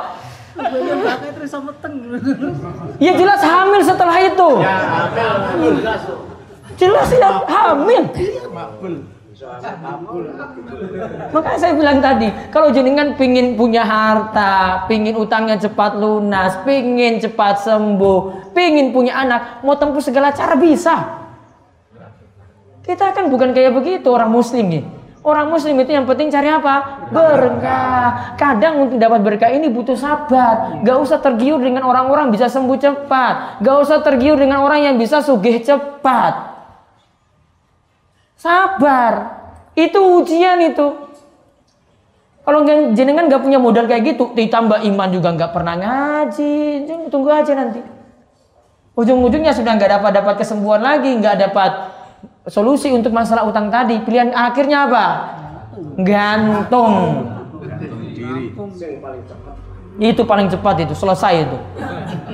Ya 3.02 3.12
jelas 3.12 3.42
hamil 3.44 3.80
setelah 3.84 4.16
itu. 4.24 4.48
Ya, 4.62 4.76
hamil. 5.12 5.74
Jelas 6.80 7.08
ya 7.12 7.30
hamil. 7.44 8.02
Makanya 11.34 11.58
saya 11.58 11.74
bilang 11.76 11.98
tadi, 12.00 12.30
kalau 12.48 12.72
jenengan 12.72 13.18
pingin 13.18 13.58
punya 13.58 13.84
harta, 13.84 14.86
pingin 14.88 15.18
utangnya 15.18 15.60
cepat 15.60 15.98
lunas, 15.98 16.56
pingin 16.64 17.20
cepat 17.20 17.60
sembuh, 17.60 18.48
pingin 18.56 18.94
punya 18.94 19.20
anak, 19.26 19.60
mau 19.60 19.76
tempuh 19.76 20.00
segala 20.00 20.32
cara 20.32 20.56
bisa. 20.56 21.23
Kita 22.84 23.16
kan 23.16 23.32
bukan 23.32 23.56
kayak 23.56 23.72
begitu 23.72 24.12
orang 24.12 24.28
muslim 24.28 24.68
nih. 24.68 24.84
Orang 25.24 25.48
muslim 25.48 25.80
itu 25.80 25.88
yang 25.88 26.04
penting 26.04 26.28
cari 26.28 26.52
apa? 26.52 27.08
Berkah. 27.08 28.36
Kadang 28.36 28.84
untuk 28.84 29.00
dapat 29.00 29.24
berkah 29.24 29.48
ini 29.48 29.72
butuh 29.72 29.96
sabar. 29.96 30.84
Gak 30.84 30.96
usah 31.00 31.16
tergiur 31.24 31.64
dengan 31.64 31.88
orang-orang 31.88 32.28
bisa 32.28 32.44
sembuh 32.52 32.76
cepat. 32.76 33.64
Gak 33.64 33.76
usah 33.88 34.04
tergiur 34.04 34.36
dengan 34.36 34.60
orang 34.60 34.84
yang 34.84 34.96
bisa 35.00 35.24
sugih 35.24 35.64
cepat. 35.64 36.52
Sabar. 38.36 39.40
Itu 39.72 40.20
ujian 40.20 40.60
itu. 40.60 40.92
Kalau 42.44 42.60
jenengan 42.92 43.24
gak 43.32 43.40
punya 43.40 43.56
modal 43.56 43.88
kayak 43.88 44.04
gitu, 44.04 44.36
ditambah 44.36 44.84
iman 44.84 45.08
juga 45.08 45.32
gak 45.32 45.56
pernah 45.56 45.80
ngaji, 45.80 46.84
tunggu 47.08 47.32
aja 47.32 47.56
nanti. 47.56 47.80
Ujung-ujungnya 48.92 49.56
sudah 49.56 49.72
gak 49.80 49.88
dapat 49.88 50.12
dapat 50.12 50.34
kesembuhan 50.44 50.84
lagi, 50.84 51.16
gak 51.16 51.40
dapat 51.40 51.93
solusi 52.48 52.92
untuk 52.92 53.12
masalah 53.12 53.48
utang 53.48 53.72
tadi. 53.72 54.00
Pilihan 54.04 54.32
akhirnya 54.32 54.88
apa? 54.88 55.06
Gantung. 56.00 57.24
Itu 59.94 60.22
paling 60.26 60.50
cepat 60.50 60.76
itu, 60.82 60.94
selesai 60.94 61.34
itu. 61.46 61.58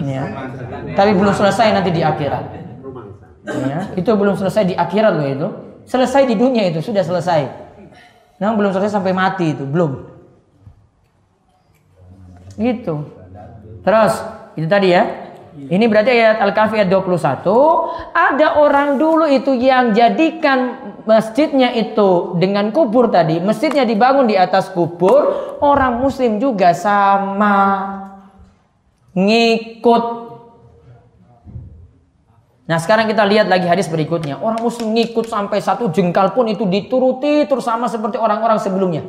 Ya. 0.06 0.24
Tapi 0.96 1.12
belum 1.12 1.34
selesai 1.36 1.76
nanti 1.76 1.90
di 1.92 2.00
akhirat. 2.00 2.44
Ya. 3.44 3.78
Itu 3.96 4.16
belum 4.16 4.34
selesai 4.36 4.64
di 4.64 4.74
akhirat 4.76 5.12
loh 5.12 5.28
itu. 5.28 5.48
Selesai 5.84 6.24
di 6.24 6.38
dunia 6.38 6.70
itu, 6.70 6.80
sudah 6.80 7.02
selesai. 7.02 7.50
Nah, 8.40 8.56
belum 8.56 8.72
selesai 8.72 8.96
sampai 8.96 9.12
mati 9.12 9.52
itu, 9.52 9.68
belum. 9.68 10.08
Gitu. 12.56 12.94
Terus, 13.84 14.12
itu 14.56 14.66
tadi 14.70 14.88
ya. 14.96 15.29
Ini 15.68 15.84
berarti 15.92 16.08
ayat 16.08 16.40
Al-Kahfi 16.40 16.80
ayat 16.80 16.88
21. 16.88 17.44
Ada 18.16 18.56
orang 18.56 18.96
dulu 18.96 19.28
itu 19.28 19.52
yang 19.52 19.92
jadikan 19.92 20.78
masjidnya 21.04 21.76
itu 21.76 22.38
dengan 22.40 22.72
kubur 22.72 23.12
tadi. 23.12 23.42
Masjidnya 23.44 23.84
dibangun 23.84 24.24
di 24.24 24.40
atas 24.40 24.72
kubur. 24.72 25.56
Orang 25.60 26.00
muslim 26.00 26.40
juga 26.40 26.72
sama. 26.72 27.58
Ngikut. 29.12 30.04
Nah 32.70 32.78
sekarang 32.78 33.10
kita 33.10 33.26
lihat 33.26 33.50
lagi 33.50 33.66
hadis 33.66 33.90
berikutnya. 33.90 34.38
Orang 34.38 34.62
muslim 34.62 34.94
ngikut 34.94 35.26
sampai 35.26 35.58
satu 35.58 35.90
jengkal 35.90 36.32
pun 36.32 36.46
itu 36.46 36.64
dituruti 36.64 37.44
terus 37.44 37.66
sama 37.66 37.90
seperti 37.90 38.16
orang-orang 38.16 38.62
sebelumnya. 38.62 39.02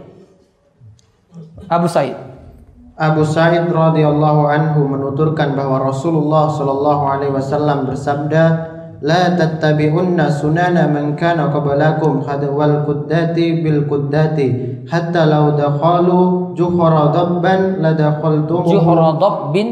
Abu 1.70 1.86
Said. 1.88 2.31
Abu 3.00 3.24
Sa'id 3.24 3.72
radhiyallahu 3.72 4.52
anhu 4.52 4.84
menuturkan 4.84 5.56
bahwa 5.56 5.80
Rasulullah 5.88 6.52
sallallahu 6.52 7.04
alaihi 7.08 7.32
wasallam 7.32 7.88
bersabda, 7.88 8.44
"La 9.00 9.32
tattabi'unna 9.32 10.28
sunana 10.28 10.92
man 10.92 11.16
kana 11.16 11.48
qablakum 11.56 12.20
khadwal 12.20 12.84
quddati 12.84 13.64
bil 13.64 13.88
quddati 13.88 14.84
hatta 14.92 15.24
law 15.24 15.56
dakhalu 15.56 16.52
juhra 16.52 17.16
dabban 17.16 17.80
la 17.80 17.96
dakhaltum 17.96 18.68
juhra 18.68 19.16
dabbin? 19.16 19.68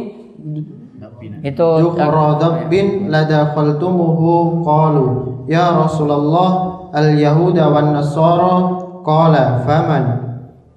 Itu 1.44 1.68
juhra 1.84 2.40
dabbin 2.40 3.12
la 3.12 3.28
dakhaltumuhu 3.28 4.64
qalu 4.64 5.06
ya 5.52 5.76
Rasulullah 5.76 6.50
al 6.96 7.20
yahuda 7.20 7.68
wan 7.68 7.92
nasara 8.00 8.80
qala 9.04 9.60
faman 9.68 10.29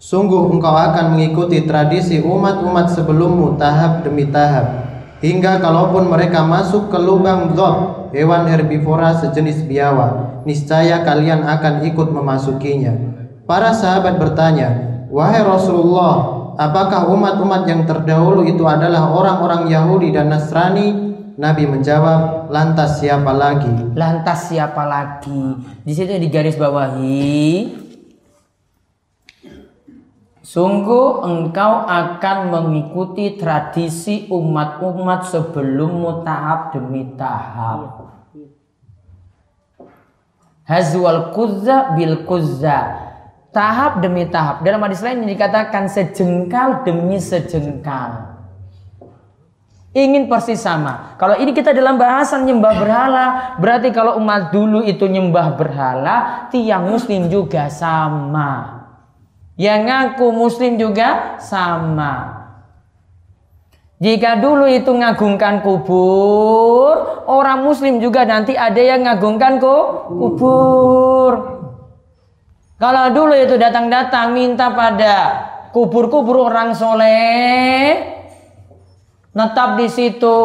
Sungguh 0.03 0.51
engkau 0.51 0.75
akan 0.75 1.15
mengikuti 1.15 1.63
tradisi 1.63 2.19
umat-umat 2.19 2.91
sebelummu 2.91 3.55
tahap 3.55 4.03
demi 4.03 4.27
tahap. 4.27 4.83
Hingga 5.23 5.63
kalaupun 5.63 6.11
mereka 6.11 6.43
masuk 6.43 6.91
ke 6.91 6.99
lubang 6.99 7.55
dhob, 7.55 8.11
hewan 8.11 8.51
herbivora 8.51 9.15
sejenis 9.23 9.63
biawa, 9.63 10.43
niscaya 10.43 11.07
kalian 11.07 11.47
akan 11.47 11.87
ikut 11.87 12.11
memasukinya. 12.11 12.99
Para 13.47 13.71
sahabat 13.71 14.19
bertanya, 14.19 14.91
Wahai 15.07 15.47
Rasulullah, 15.47 16.51
apakah 16.59 17.07
umat-umat 17.07 17.63
yang 17.71 17.87
terdahulu 17.87 18.43
itu 18.43 18.67
adalah 18.67 19.07
orang-orang 19.07 19.71
Yahudi 19.71 20.11
dan 20.11 20.35
Nasrani? 20.35 21.15
Nabi 21.39 21.63
menjawab, 21.71 22.51
lantas 22.51 22.99
siapa 22.99 23.31
lagi? 23.31 23.71
Lantas 23.95 24.51
siapa 24.51 24.83
lagi? 24.83 25.63
Di 25.87 25.95
situ 25.95 26.11
digaris 26.19 26.59
bawahi 26.59 27.92
Sungguh 30.53 31.25
engkau 31.25 31.89
akan 31.89 32.53
mengikuti 32.53 33.41
tradisi 33.41 34.29
umat-umat 34.29 35.25
sebelummu 35.33 36.21
tahap 36.29 36.77
demi 36.77 37.09
tahap. 37.17 38.13
Hazwal 40.69 41.33
kuzza 41.33 41.97
bil 41.97 42.29
kuzza. 42.29 43.01
Tahap 43.49 44.05
demi 44.05 44.29
tahap. 44.29 44.61
Dalam 44.61 44.85
hadis 44.85 45.01
lain 45.01 45.25
dikatakan 45.25 45.89
sejengkal 45.89 46.85
demi 46.85 47.17
sejengkal. 47.17 48.37
Ingin 49.97 50.29
persis 50.29 50.61
sama. 50.61 51.17
Kalau 51.17 51.41
ini 51.41 51.57
kita 51.57 51.73
dalam 51.73 51.97
bahasan 51.97 52.45
nyembah 52.45 52.77
berhala, 52.77 53.27
berarti 53.57 53.89
kalau 53.89 54.21
umat 54.21 54.53
dulu 54.53 54.85
itu 54.85 55.09
nyembah 55.09 55.57
berhala, 55.57 56.49
tiang 56.53 56.93
muslim 56.93 57.33
juga 57.33 57.73
sama. 57.73 58.82
Yang 59.63 59.81
ngaku 59.87 60.27
muslim 60.35 60.75
juga 60.75 61.39
sama. 61.39 62.43
Jika 64.03 64.43
dulu 64.43 64.67
itu 64.67 64.91
ngagungkan 64.91 65.63
kubur, 65.63 67.23
orang 67.31 67.63
muslim 67.63 68.03
juga 68.03 68.27
nanti 68.27 68.59
ada 68.59 68.83
yang 68.83 69.07
ngagungkan 69.07 69.63
kubur. 69.63 71.33
Kalau 72.83 73.05
dulu 73.15 73.39
itu 73.39 73.55
datang-datang 73.55 74.35
minta 74.35 74.75
pada 74.75 75.15
kubur-kubur 75.71 76.51
orang 76.51 76.75
soleh, 76.75 78.03
netap 79.31 79.79
di 79.79 79.87
situ, 79.87 80.39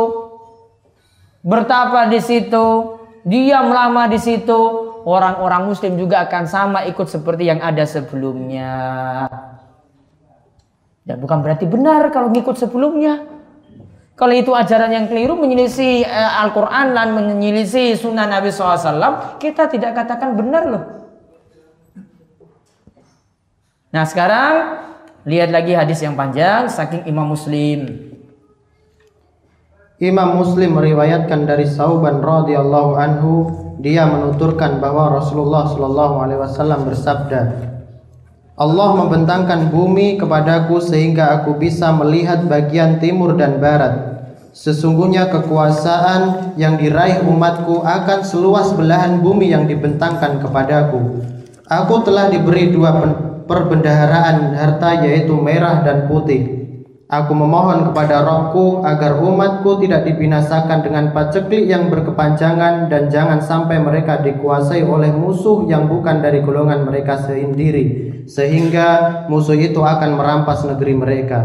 bertapa 1.42 2.06
di 2.14 2.22
situ, 2.22 3.02
diam 3.26 3.74
lama 3.74 4.06
di 4.06 4.22
situ, 4.22 4.87
orang-orang 5.08 5.72
muslim 5.72 5.96
juga 5.96 6.28
akan 6.28 6.44
sama 6.52 6.80
ikut 6.84 7.08
seperti 7.08 7.48
yang 7.48 7.64
ada 7.64 7.88
sebelumnya. 7.88 8.76
Ya 11.08 11.16
bukan 11.16 11.40
berarti 11.40 11.64
benar 11.64 12.12
kalau 12.12 12.28
ngikut 12.36 12.60
sebelumnya. 12.60 13.24
Kalau 14.18 14.34
itu 14.34 14.52
ajaran 14.52 14.92
yang 14.92 15.06
keliru 15.08 15.38
menyelisih 15.38 16.04
uh, 16.04 16.42
Al-Quran 16.44 16.92
dan 16.92 17.14
menyelisih 17.14 17.96
sunnah 17.96 18.26
Nabi 18.26 18.50
SAW, 18.50 19.38
kita 19.38 19.70
tidak 19.70 19.94
katakan 19.94 20.34
benar 20.34 20.64
loh. 20.66 20.84
Nah 23.94 24.04
sekarang 24.04 24.54
lihat 25.24 25.54
lagi 25.54 25.78
hadis 25.78 26.02
yang 26.02 26.18
panjang 26.18 26.68
saking 26.68 27.06
Imam 27.08 27.30
Muslim. 27.30 28.07
Imam 29.98 30.38
Muslim 30.38 30.78
meriwayatkan 30.78 31.50
dari 31.50 31.66
Sauban 31.66 32.22
radhiyallahu 32.22 33.02
anhu, 33.02 33.34
dia 33.82 34.06
menuturkan 34.06 34.78
bahwa 34.78 35.18
Rasulullah 35.18 35.66
shallallahu 35.74 36.16
alaihi 36.22 36.38
wasallam 36.38 36.86
bersabda, 36.86 37.42
Allah 38.62 38.90
membentangkan 38.94 39.74
bumi 39.74 40.22
kepadaku 40.22 40.78
sehingga 40.86 41.42
aku 41.42 41.58
bisa 41.58 41.90
melihat 41.98 42.46
bagian 42.46 43.02
timur 43.02 43.34
dan 43.42 43.58
barat. 43.58 44.22
Sesungguhnya 44.54 45.34
kekuasaan 45.34 46.54
yang 46.62 46.78
diraih 46.78 47.26
umatku 47.26 47.82
akan 47.82 48.22
seluas 48.22 48.78
belahan 48.78 49.18
bumi 49.26 49.50
yang 49.50 49.66
dibentangkan 49.66 50.46
kepadaku. 50.46 51.26
Aku 51.66 52.06
telah 52.06 52.30
diberi 52.30 52.70
dua 52.70 52.94
perbendaharaan 53.50 54.54
harta 54.62 55.06
yaitu 55.10 55.34
merah 55.42 55.82
dan 55.82 56.06
putih. 56.06 56.67
Aku 57.08 57.32
memohon 57.32 57.88
kepada 57.88 58.20
rohku 58.20 58.84
agar 58.84 59.24
umatku 59.24 59.80
tidak 59.80 60.12
dibinasakan 60.12 60.84
dengan 60.84 61.16
paceklik 61.16 61.64
yang 61.64 61.88
berkepanjangan 61.88 62.92
dan 62.92 63.08
jangan 63.08 63.40
sampai 63.40 63.80
mereka 63.80 64.20
dikuasai 64.20 64.84
oleh 64.84 65.16
musuh 65.16 65.64
yang 65.72 65.88
bukan 65.88 66.20
dari 66.20 66.44
golongan 66.44 66.84
mereka 66.84 67.16
sendiri 67.24 68.12
sehingga 68.28 69.24
musuh 69.32 69.56
itu 69.56 69.80
akan 69.80 70.20
merampas 70.20 70.68
negeri 70.68 71.00
mereka. 71.00 71.40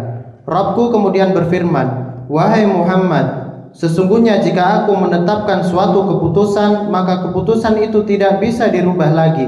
Robku 0.50 0.90
kemudian 0.90 1.30
berfirman, 1.30 2.26
Wahai 2.26 2.66
Muhammad, 2.66 3.26
sesungguhnya 3.70 4.42
jika 4.42 4.82
aku 4.82 4.98
menetapkan 4.98 5.62
suatu 5.62 6.10
keputusan, 6.10 6.90
maka 6.90 7.30
keputusan 7.30 7.78
itu 7.86 8.02
tidak 8.02 8.42
bisa 8.42 8.66
dirubah 8.66 9.14
lagi. 9.14 9.46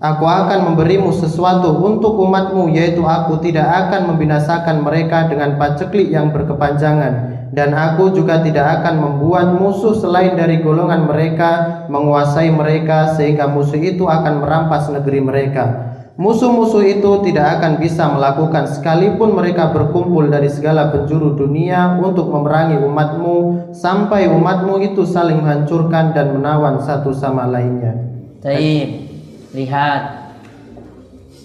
Aku 0.00 0.24
akan 0.24 0.72
memberimu 0.72 1.12
sesuatu 1.12 1.76
untuk 1.76 2.16
umatmu, 2.24 2.72
yaitu 2.72 3.04
aku 3.04 3.36
tidak 3.44 3.68
akan 3.68 4.08
membinasakan 4.08 4.80
mereka 4.80 5.28
dengan 5.28 5.60
paceklik 5.60 6.08
yang 6.08 6.32
berkepanjangan. 6.32 7.44
Dan 7.52 7.76
aku 7.76 8.08
juga 8.16 8.40
tidak 8.40 8.80
akan 8.80 8.96
membuat 8.96 9.60
musuh 9.60 9.92
selain 9.92 10.40
dari 10.40 10.64
golongan 10.64 11.04
mereka 11.04 11.84
menguasai 11.92 12.48
mereka 12.48 13.12
sehingga 13.12 13.44
musuh 13.52 13.76
itu 13.76 14.08
akan 14.08 14.40
merampas 14.40 14.88
negeri 14.88 15.20
mereka. 15.20 15.92
Musuh-musuh 16.16 16.80
itu 16.80 17.20
tidak 17.28 17.60
akan 17.60 17.76
bisa 17.76 18.08
melakukan 18.08 18.72
sekalipun 18.72 19.36
mereka 19.36 19.68
berkumpul 19.68 20.32
dari 20.32 20.48
segala 20.48 20.88
penjuru 20.88 21.36
dunia 21.36 22.00
untuk 22.00 22.32
memerangi 22.32 22.80
umatmu 22.80 23.36
sampai 23.76 24.32
umatmu 24.32 24.80
itu 24.80 25.04
saling 25.04 25.44
menghancurkan 25.44 26.16
dan 26.16 26.32
menawan 26.32 26.80
satu 26.80 27.12
sama 27.12 27.44
lainnya. 27.44 28.00
Taib. 28.40 29.09
Lihat. 29.50 30.30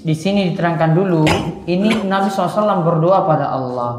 Di 0.06 0.14
sini 0.14 0.54
diterangkan 0.54 0.94
dulu, 0.94 1.26
ini 1.66 2.06
Nabi 2.06 2.30
SAW 2.30 2.86
berdoa 2.86 3.26
pada 3.26 3.50
Allah. 3.50 3.94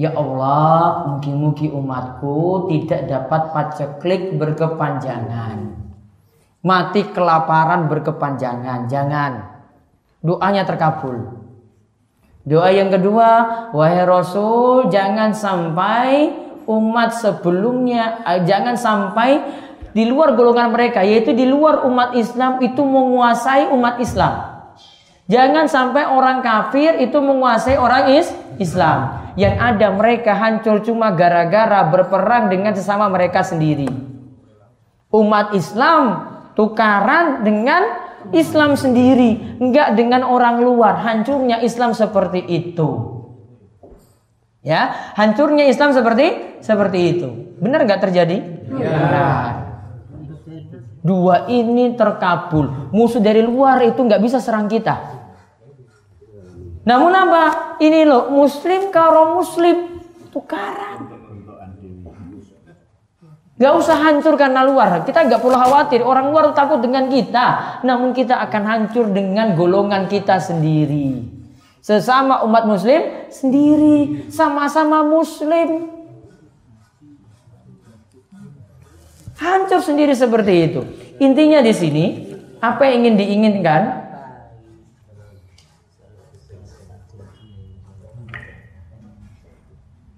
Ya 0.00 0.16
Allah, 0.16 1.04
mungkin-mungkin 1.12 1.76
umatku 1.76 2.72
tidak 2.72 3.04
dapat 3.04 3.52
paceklik 3.52 4.40
berkepanjangan. 4.40 5.76
Mati 6.64 7.04
kelaparan 7.12 7.92
berkepanjangan. 7.92 8.88
Jangan 8.88 9.32
doanya 10.24 10.64
terkabul. 10.64 11.40
Doa 12.48 12.72
yang 12.72 12.88
kedua, 12.88 13.28
wahai 13.76 14.00
Rasul, 14.08 14.88
jangan 14.88 15.36
sampai 15.36 16.32
umat 16.64 17.12
sebelumnya, 17.12 18.24
eh, 18.24 18.40
jangan 18.48 18.80
sampai 18.80 19.44
di 19.90 20.06
luar 20.06 20.38
golongan 20.38 20.70
mereka, 20.70 21.02
yaitu 21.02 21.34
di 21.34 21.46
luar 21.46 21.86
umat 21.86 22.14
Islam 22.14 22.62
itu 22.62 22.82
menguasai 22.82 23.70
umat 23.74 23.98
Islam. 23.98 24.50
Jangan 25.30 25.70
sampai 25.70 26.10
orang 26.10 26.42
kafir 26.42 26.98
itu 26.98 27.14
menguasai 27.22 27.78
orang 27.78 28.18
is 28.18 28.34
Islam. 28.58 29.30
Yang 29.38 29.54
ada 29.62 29.88
mereka 29.94 30.34
hancur 30.34 30.82
cuma 30.82 31.14
gara-gara 31.14 31.86
berperang 31.86 32.50
dengan 32.50 32.74
sesama 32.74 33.06
mereka 33.06 33.46
sendiri. 33.46 33.86
Umat 35.14 35.54
Islam 35.54 36.26
tukaran 36.58 37.46
dengan 37.46 38.10
Islam 38.34 38.74
sendiri, 38.74 39.62
enggak 39.62 39.94
dengan 39.94 40.26
orang 40.26 40.58
luar. 40.66 40.98
Hancurnya 40.98 41.62
Islam 41.62 41.94
seperti 41.94 42.42
itu. 42.50 43.18
Ya, 44.66 45.14
hancurnya 45.14 45.70
Islam 45.70 45.94
seperti 45.94 46.58
seperti 46.60 46.98
itu. 47.16 47.28
Benar 47.62 47.86
enggak 47.86 48.02
terjadi? 48.02 48.36
Ya. 48.76 48.92
Benar. 48.98 49.69
Dua 51.00 51.48
ini 51.48 51.96
terkabul. 51.96 52.92
Musuh 52.92 53.24
dari 53.24 53.40
luar 53.40 53.80
itu 53.84 54.00
enggak 54.04 54.20
bisa 54.20 54.36
serang 54.36 54.68
kita. 54.68 55.20
Namun 56.84 57.12
apa? 57.12 57.44
Ini 57.80 58.04
loh, 58.04 58.28
muslim 58.32 58.92
karo 58.92 59.36
muslim 59.36 60.00
tukaran. 60.28 61.20
Gak 63.60 63.76
usah 63.76 63.92
hancur 63.92 64.40
karena 64.40 64.64
luar. 64.64 65.04
Kita 65.04 65.28
gak 65.28 65.44
perlu 65.44 65.52
khawatir. 65.52 66.00
Orang 66.00 66.32
luar 66.32 66.56
takut 66.56 66.80
dengan 66.80 67.12
kita. 67.12 67.80
Namun 67.84 68.16
kita 68.16 68.40
akan 68.48 68.62
hancur 68.64 69.12
dengan 69.12 69.52
golongan 69.52 70.08
kita 70.08 70.40
sendiri. 70.40 71.28
Sesama 71.84 72.40
umat 72.48 72.64
muslim 72.64 73.28
sendiri. 73.28 74.32
Sama-sama 74.32 75.04
muslim. 75.04 75.99
Hancur 79.40 79.80
sendiri 79.80 80.12
seperti 80.12 80.52
itu. 80.68 80.80
Intinya 81.16 81.64
di 81.64 81.72
sini. 81.72 82.04
Apa 82.60 82.92
yang 82.92 83.08
ingin 83.08 83.16
diinginkan? 83.16 83.82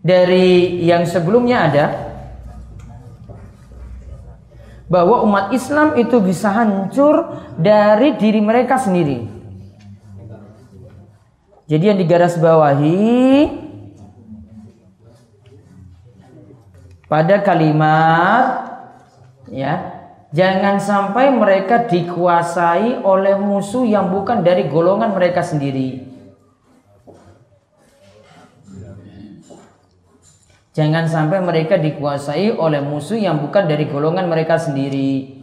Dari 0.03 0.83
yang 0.83 1.07
sebelumnya 1.07 1.71
ada 1.71 1.87
bahwa 4.91 5.23
umat 5.23 5.55
Islam 5.55 5.95
itu 5.95 6.19
bisa 6.19 6.51
hancur 6.51 7.39
dari 7.55 8.19
diri 8.19 8.43
mereka 8.43 8.83
sendiri. 8.83 9.25
Jadi 11.71 11.85
yang 11.87 11.97
digaris 12.03 12.35
bawahi 12.43 13.47
pada 17.07 17.39
kalimat 17.39 18.72
ya 19.53 20.01
jangan 20.33 20.81
sampai 20.81 21.29
mereka 21.29 21.85
dikuasai 21.85 23.05
oleh 23.05 23.37
musuh 23.37 23.85
yang 23.85 24.09
bukan 24.09 24.41
dari 24.41 24.67
golongan 24.67 25.13
mereka 25.13 25.45
sendiri. 25.45 26.09
Jangan 30.73 31.05
sampai 31.05 31.45
mereka 31.45 31.77
dikuasai 31.77 32.57
oleh 32.57 32.81
musuh 32.81 33.21
yang 33.21 33.45
bukan 33.45 33.69
dari 33.69 33.93
golongan 33.93 34.25
mereka 34.25 34.57
sendiri. 34.57 35.42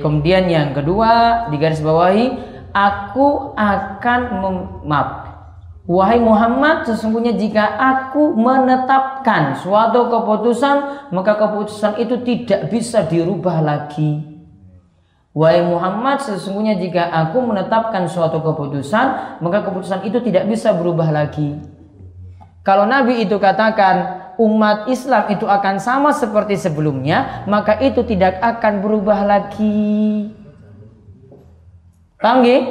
Kemudian 0.00 0.48
yang 0.48 0.72
kedua 0.72 1.46
di 1.52 1.56
garis 1.60 1.84
bawahi 1.84 2.32
aku 2.72 3.52
akan 3.58 4.20
maaf 4.88 5.30
Wahai 5.90 6.22
Muhammad, 6.22 6.86
sesungguhnya 6.86 7.34
jika 7.34 7.66
aku 7.66 8.38
menetapkan 8.38 9.58
suatu 9.58 10.06
keputusan, 10.06 11.10
maka 11.10 11.34
keputusan 11.34 11.98
itu 11.98 12.14
tidak 12.22 12.70
bisa 12.70 13.02
dirubah 13.10 13.58
lagi. 13.58 14.22
Wahai 15.34 15.66
Muhammad, 15.66 16.22
sesungguhnya 16.22 16.78
jika 16.78 17.10
aku 17.10 17.42
menetapkan 17.42 18.06
suatu 18.06 18.38
keputusan, 18.38 19.40
maka 19.42 19.66
keputusan 19.66 20.06
itu 20.06 20.22
tidak 20.22 20.46
bisa 20.46 20.70
berubah 20.78 21.10
lagi. 21.10 21.58
Kalau 22.62 22.86
Nabi 22.86 23.24
itu 23.24 23.40
katakan 23.40 24.19
umat 24.40 24.88
Islam 24.88 25.28
itu 25.28 25.44
akan 25.44 25.76
sama 25.76 26.16
seperti 26.16 26.56
sebelumnya, 26.56 27.44
maka 27.44 27.76
itu 27.76 28.00
tidak 28.08 28.40
akan 28.40 28.80
berubah 28.80 29.28
lagi. 29.28 30.32
Paham 32.16 32.40
gak? 32.48 32.62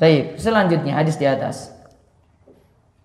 Baik, 0.00 0.40
selanjutnya 0.40 0.96
hadis 0.96 1.20
di 1.20 1.28
atas. 1.28 1.68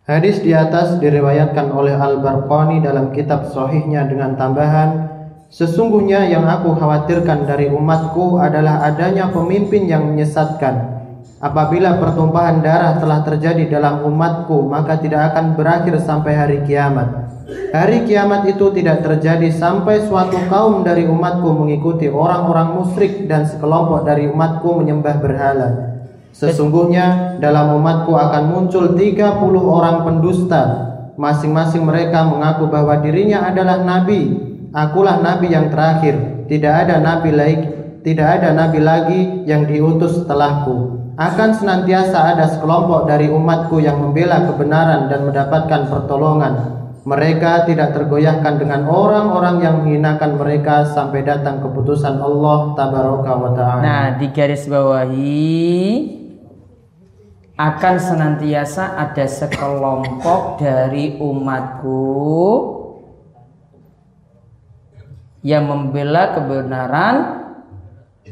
Hadis 0.07 0.39
di 0.39 0.55
atas 0.55 0.95
diriwayatkan 1.03 1.67
oleh 1.67 1.91
Al-Barqani 1.91 2.79
dalam 2.79 3.11
kitab 3.11 3.51
sahihnya 3.51 4.07
dengan 4.07 4.39
tambahan 4.39 5.17
Sesungguhnya 5.47 6.27
yang 6.27 6.43
aku 6.43 6.75
khawatirkan 6.75 7.47
dari 7.47 7.71
umatku 7.71 8.35
adalah 8.35 8.83
adanya 8.83 9.31
pemimpin 9.31 9.87
yang 9.87 10.11
menyesatkan. 10.11 10.96
Apabila 11.37 12.01
pertumpahan 12.01 12.65
darah 12.65 12.97
telah 12.97 13.21
terjadi 13.21 13.69
dalam 13.69 14.01
umatku, 14.01 14.65
maka 14.65 14.97
tidak 14.97 15.33
akan 15.33 15.53
berakhir 15.53 16.01
sampai 16.01 16.33
hari 16.33 16.57
kiamat. 16.65 17.29
Hari 17.71 18.09
kiamat 18.09 18.49
itu 18.49 18.73
tidak 18.73 19.05
terjadi 19.05 19.53
sampai 19.53 20.01
suatu 20.09 20.35
kaum 20.49 20.81
dari 20.81 21.05
umatku 21.05 21.47
mengikuti 21.53 22.09
orang-orang 22.09 22.81
musyrik 22.81 23.29
dan 23.29 23.45
sekelompok 23.45 24.03
dari 24.03 24.25
umatku 24.27 24.81
menyembah 24.81 25.15
berhala. 25.21 25.69
Sesungguhnya 26.33 27.37
dalam 27.37 27.77
umatku 27.77 28.17
akan 28.17 28.43
muncul 28.49 28.97
30 28.97 29.21
orang 29.63 30.03
pendusta. 30.03 30.63
Masing-masing 31.17 31.85
mereka 31.85 32.25
mengaku 32.25 32.69
bahwa 32.69 32.97
dirinya 33.01 33.49
adalah 33.49 33.81
nabi 33.81 34.47
Akulah 34.75 35.23
nabi 35.23 35.49
yang 35.49 35.71
terakhir. 35.71 36.45
Tidak 36.47 36.73
ada 36.85 36.99
nabi 36.99 37.31
lagi, 37.31 37.65
tidak 38.03 38.27
ada 38.39 38.53
nabi 38.53 38.79
lagi 38.83 39.19
yang 39.47 39.65
diutus 39.65 40.23
setelahku. 40.23 41.06
Akan 41.17 41.49
senantiasa 41.49 42.37
ada 42.37 42.45
sekelompok 42.45 43.09
dari 43.09 43.25
umatku 43.25 43.81
yang 43.81 43.97
membela 43.97 44.45
kebenaran 44.45 45.09
dan 45.09 45.25
mendapatkan 45.25 45.89
pertolongan. 45.89 46.77
Mereka 47.09 47.65
tidak 47.65 47.97
tergoyahkan 47.97 48.61
dengan 48.61 48.85
orang-orang 48.85 49.57
yang 49.65 49.81
menghinakan 49.81 50.37
mereka 50.37 50.85
sampai 50.85 51.25
datang 51.25 51.57
keputusan 51.65 52.21
Allah 52.21 52.77
tabaraka 52.77 53.33
wa 53.33 53.51
taala. 53.57 53.81
Nah, 53.81 54.05
di 54.21 54.29
garis 54.29 54.69
bawahi 54.69 55.65
akan 57.57 57.95
senantiasa 57.97 59.01
ada 59.01 59.25
sekelompok 59.25 60.61
dari 60.61 61.17
umatku 61.17 62.05
yang 65.41 65.65
membela 65.65 66.37
kebenaran 66.37 67.15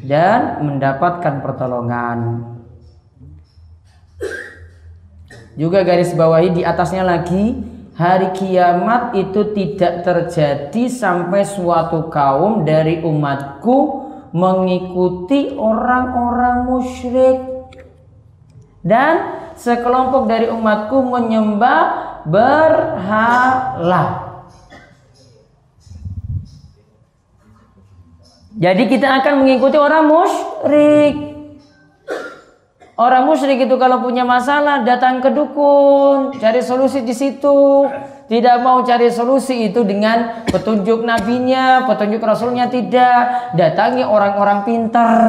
dan 0.06 0.62
mendapatkan 0.62 1.42
pertolongan. 1.42 2.54
Juga 5.56 5.88
garis 5.88 6.12
bawahi 6.12 6.52
di 6.52 6.62
atasnya 6.68 7.08
lagi 7.08 7.56
hari 7.96 8.36
kiamat 8.36 9.16
itu 9.16 9.56
tidak 9.56 10.04
terjadi 10.04 10.84
sampai 10.92 11.48
suatu 11.48 12.12
kaum 12.12 12.68
dari 12.68 13.00
umatku 13.00 14.04
mengikuti 14.36 15.56
orang-orang 15.56 16.68
musyrik 16.68 17.40
dan 18.84 19.48
sekelompok 19.56 20.28
dari 20.28 20.52
umatku 20.52 21.00
menyembah 21.08 21.84
berhala. 22.28 24.04
Jadi 28.56 28.88
kita 28.88 29.24
akan 29.24 29.44
mengikuti 29.44 29.76
orang 29.80 30.04
musyrik. 30.08 31.35
Orang 32.96 33.28
musyrik 33.28 33.68
itu 33.68 33.76
kalau 33.76 34.00
punya 34.00 34.24
masalah 34.24 34.80
datang 34.88 35.20
ke 35.20 35.28
dukun, 35.28 36.32
cari 36.40 36.64
solusi 36.64 37.04
di 37.04 37.12
situ. 37.12 37.84
Tidak 38.32 38.64
mau 38.64 38.80
cari 38.88 39.12
solusi 39.12 39.68
itu 39.68 39.84
dengan 39.84 40.48
petunjuk 40.48 41.04
nabinya, 41.04 41.84
petunjuk 41.92 42.24
rasulnya 42.24 42.72
tidak. 42.72 43.52
Datangi 43.52 44.08
orang-orang 44.08 44.64
pintar. 44.64 45.20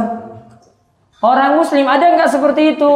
Orang 1.19 1.59
muslim 1.59 1.91
ada 1.91 2.07
nggak 2.07 2.31
seperti 2.31 2.79
itu? 2.79 2.95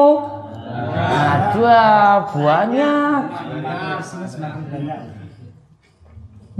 Ada 0.95 2.31
banyak. 2.31 3.21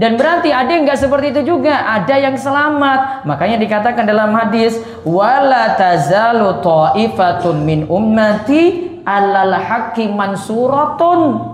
Dan 0.01 0.17
berarti 0.17 0.49
ada 0.49 0.65
yang 0.73 0.89
nggak 0.89 0.97
seperti 0.97 1.29
itu 1.29 1.53
juga, 1.53 1.85
ada 1.85 2.17
yang 2.17 2.33
selamat. 2.33 3.21
Makanya 3.21 3.61
dikatakan 3.61 4.01
dalam 4.01 4.33
hadis, 4.33 4.81
wala 5.05 5.77
tazalu 5.77 6.57
ta'ifatun 6.57 7.61
min 7.61 7.85
ummati 7.85 8.97
alal 9.05 9.53
haqqi 9.53 10.09
mansuratun. 10.09 11.53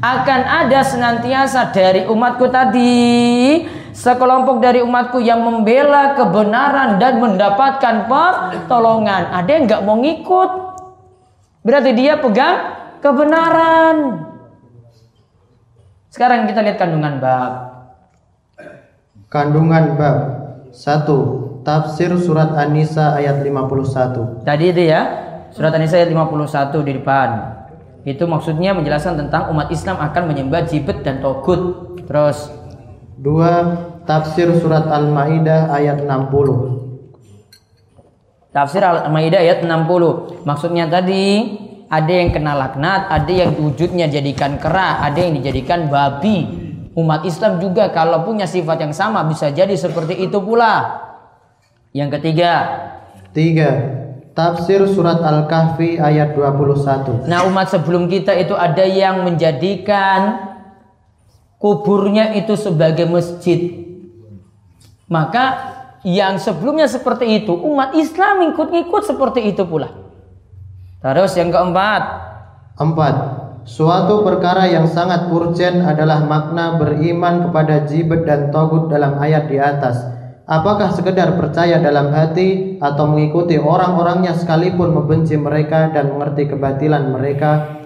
Akan 0.00 0.40
ada 0.48 0.80
senantiasa 0.80 1.76
dari 1.76 2.08
umatku 2.08 2.48
tadi 2.48 3.04
sekelompok 3.92 4.64
dari 4.64 4.80
umatku 4.80 5.20
yang 5.20 5.44
membela 5.44 6.16
kebenaran 6.16 6.96
dan 6.96 7.20
mendapatkan 7.20 8.08
pertolongan. 8.08 9.28
Ada 9.28 9.50
yang 9.60 9.64
nggak 9.68 9.84
mau 9.84 10.00
ngikut. 10.00 10.50
Berarti 11.60 11.90
dia 11.92 12.16
pegang 12.16 12.80
kebenaran. 13.04 14.24
Sekarang 16.08 16.48
kita 16.48 16.64
lihat 16.64 16.80
kandungan 16.80 17.20
bab. 17.20 17.73
Kandungan 19.34 19.98
bab 19.98 20.16
1. 20.70 21.66
Tafsir 21.66 22.14
surat 22.22 22.54
An-Nisa 22.54 23.18
ayat 23.18 23.42
51. 23.42 24.46
Tadi 24.46 24.64
itu 24.70 24.86
ya, 24.86 25.02
surat 25.50 25.74
An-Nisa 25.74 25.98
ayat 25.98 26.14
51 26.14 26.86
di 26.86 27.02
depan. 27.02 27.28
Itu 28.06 28.30
maksudnya 28.30 28.78
menjelaskan 28.78 29.26
tentang 29.26 29.50
umat 29.50 29.74
Islam 29.74 29.98
akan 29.98 30.30
menyembah 30.30 30.70
jibet 30.70 31.02
dan 31.02 31.18
togut. 31.18 31.58
Terus 32.06 32.46
2. 33.18 34.06
Tafsir 34.06 34.54
surat 34.54 34.86
Al-Maidah 34.86 35.66
ayat 35.82 36.06
60. 36.06 38.54
Tafsir 38.54 38.86
Al-Maidah 38.86 39.42
ayat 39.42 39.66
60. 39.66 40.46
Maksudnya 40.46 40.86
tadi 40.86 41.58
ada 41.90 42.12
yang 42.14 42.30
kena 42.30 42.54
laknat, 42.54 43.10
ada 43.10 43.32
yang 43.34 43.50
wujudnya 43.58 44.06
jadikan 44.06 44.62
kera, 44.62 45.02
ada 45.02 45.18
yang 45.18 45.34
dijadikan 45.42 45.90
babi, 45.90 46.63
Umat 46.94 47.26
Islam 47.26 47.58
juga 47.58 47.90
kalau 47.90 48.22
punya 48.22 48.46
sifat 48.46 48.78
yang 48.86 48.94
sama 48.94 49.26
bisa 49.26 49.50
jadi 49.50 49.74
seperti 49.74 50.14
itu 50.14 50.38
pula. 50.38 51.02
Yang 51.90 52.18
ketiga. 52.18 52.52
Tiga. 53.34 53.70
Tafsir 54.34 54.82
surat 54.90 55.22
Al-Kahfi 55.22 55.98
ayat 55.98 56.34
21. 56.34 57.30
Nah 57.30 57.46
umat 57.46 57.70
sebelum 57.70 58.10
kita 58.10 58.34
itu 58.34 58.54
ada 58.54 58.82
yang 58.82 59.22
menjadikan 59.22 60.54
kuburnya 61.58 62.34
itu 62.34 62.58
sebagai 62.58 63.06
masjid. 63.06 63.74
Maka 65.06 65.74
yang 66.02 66.42
sebelumnya 66.42 66.90
seperti 66.90 67.42
itu 67.42 67.54
umat 67.54 67.94
Islam 67.94 68.54
ikut-ikut 68.54 69.02
seperti 69.06 69.54
itu 69.54 69.62
pula. 69.66 69.90
Terus 70.98 71.34
yang 71.38 71.54
keempat. 71.54 72.02
Empat. 72.74 73.43
Suatu 73.64 74.20
perkara 74.20 74.68
yang 74.68 74.84
sangat 74.84 75.32
urgen 75.32 75.88
adalah 75.88 76.20
makna 76.20 76.76
beriman 76.76 77.48
kepada 77.48 77.88
jibet 77.88 78.28
dan 78.28 78.52
togut 78.52 78.92
dalam 78.92 79.16
ayat 79.16 79.48
di 79.48 79.56
atas. 79.56 80.04
Apakah 80.44 80.92
sekedar 80.92 81.32
percaya 81.40 81.80
dalam 81.80 82.12
hati 82.12 82.76
atau 82.76 83.08
mengikuti 83.08 83.56
orang-orangnya 83.56 84.36
sekalipun 84.36 84.92
membenci 84.92 85.40
mereka 85.40 85.88
dan 85.96 86.12
mengerti 86.12 86.52
kebatilan 86.52 87.08
mereka? 87.08 87.80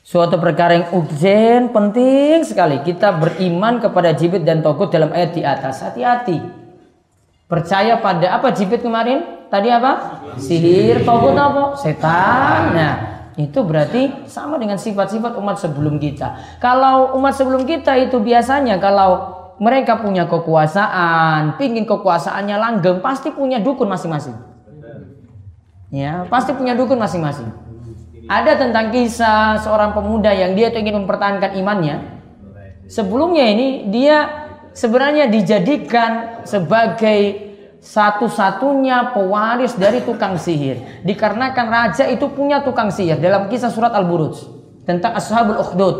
Suatu 0.00 0.40
perkara 0.40 0.80
yang 0.80 0.88
urgen, 0.96 1.68
penting 1.68 2.40
sekali. 2.48 2.80
Kita 2.80 3.12
beriman 3.12 3.76
kepada 3.76 4.16
jibet 4.16 4.48
dan 4.48 4.64
togut 4.64 4.88
dalam 4.88 5.12
ayat 5.12 5.36
di 5.36 5.44
atas. 5.44 5.84
Hati-hati. 5.84 6.40
Percaya 7.44 8.00
pada 8.00 8.40
apa 8.40 8.48
jibet 8.56 8.80
kemarin? 8.80 9.44
Tadi 9.52 9.68
apa? 9.68 10.24
Sihir, 10.40 11.04
togut 11.04 11.36
apa? 11.36 11.76
Setan. 11.76 12.72
Nah, 12.72 13.11
itu 13.40 13.64
berarti 13.64 14.28
sama 14.28 14.60
dengan 14.60 14.76
sifat-sifat 14.76 15.36
umat 15.40 15.56
sebelum 15.56 15.96
kita. 15.96 16.58
Kalau 16.60 17.16
umat 17.16 17.32
sebelum 17.32 17.64
kita 17.64 17.96
itu 17.96 18.20
biasanya 18.20 18.76
kalau 18.76 19.40
mereka 19.62 20.00
punya 20.00 20.26
kekuasaan, 20.26 21.56
pingin 21.56 21.86
kekuasaannya 21.86 22.56
langgeng, 22.58 22.98
pasti 22.98 23.30
punya 23.30 23.62
dukun 23.62 23.86
masing-masing. 23.88 24.34
Ya, 25.92 26.24
pasti 26.26 26.56
punya 26.56 26.72
dukun 26.72 26.96
masing-masing. 26.96 27.52
Ada 28.26 28.56
tentang 28.56 28.88
kisah 28.90 29.60
seorang 29.60 29.92
pemuda 29.92 30.32
yang 30.32 30.56
dia 30.56 30.72
ingin 30.72 31.04
mempertahankan 31.04 31.52
imannya. 31.58 31.96
Sebelumnya 32.88 33.44
ini 33.48 33.92
dia 33.92 34.48
sebenarnya 34.72 35.28
dijadikan 35.28 36.42
sebagai 36.48 37.51
satu-satunya 37.82 39.10
pewaris 39.10 39.74
dari 39.74 40.06
tukang 40.06 40.38
sihir. 40.38 41.02
Dikarenakan 41.02 41.66
raja 41.66 42.06
itu 42.06 42.30
punya 42.30 42.62
tukang 42.62 42.94
sihir 42.94 43.18
dalam 43.18 43.50
kisah 43.50 43.74
surat 43.74 43.90
Al-Buruj 43.90 44.38
tentang 44.86 45.18
Ashabul 45.18 45.58
Ukhdud. 45.58 45.96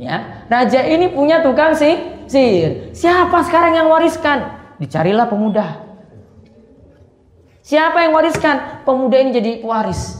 Ya, 0.00 0.48
raja 0.48 0.80
ini 0.88 1.12
punya 1.12 1.44
tukang 1.44 1.76
sih, 1.76 2.00
sihir. 2.26 2.96
Siapa 2.96 3.44
sekarang 3.44 3.76
yang 3.76 3.92
wariskan? 3.92 4.56
Dicarilah 4.80 5.28
pemuda. 5.28 5.84
Siapa 7.62 8.02
yang 8.02 8.16
wariskan? 8.16 8.82
Pemuda 8.88 9.20
ini 9.20 9.30
jadi 9.36 9.60
pewaris. 9.62 10.18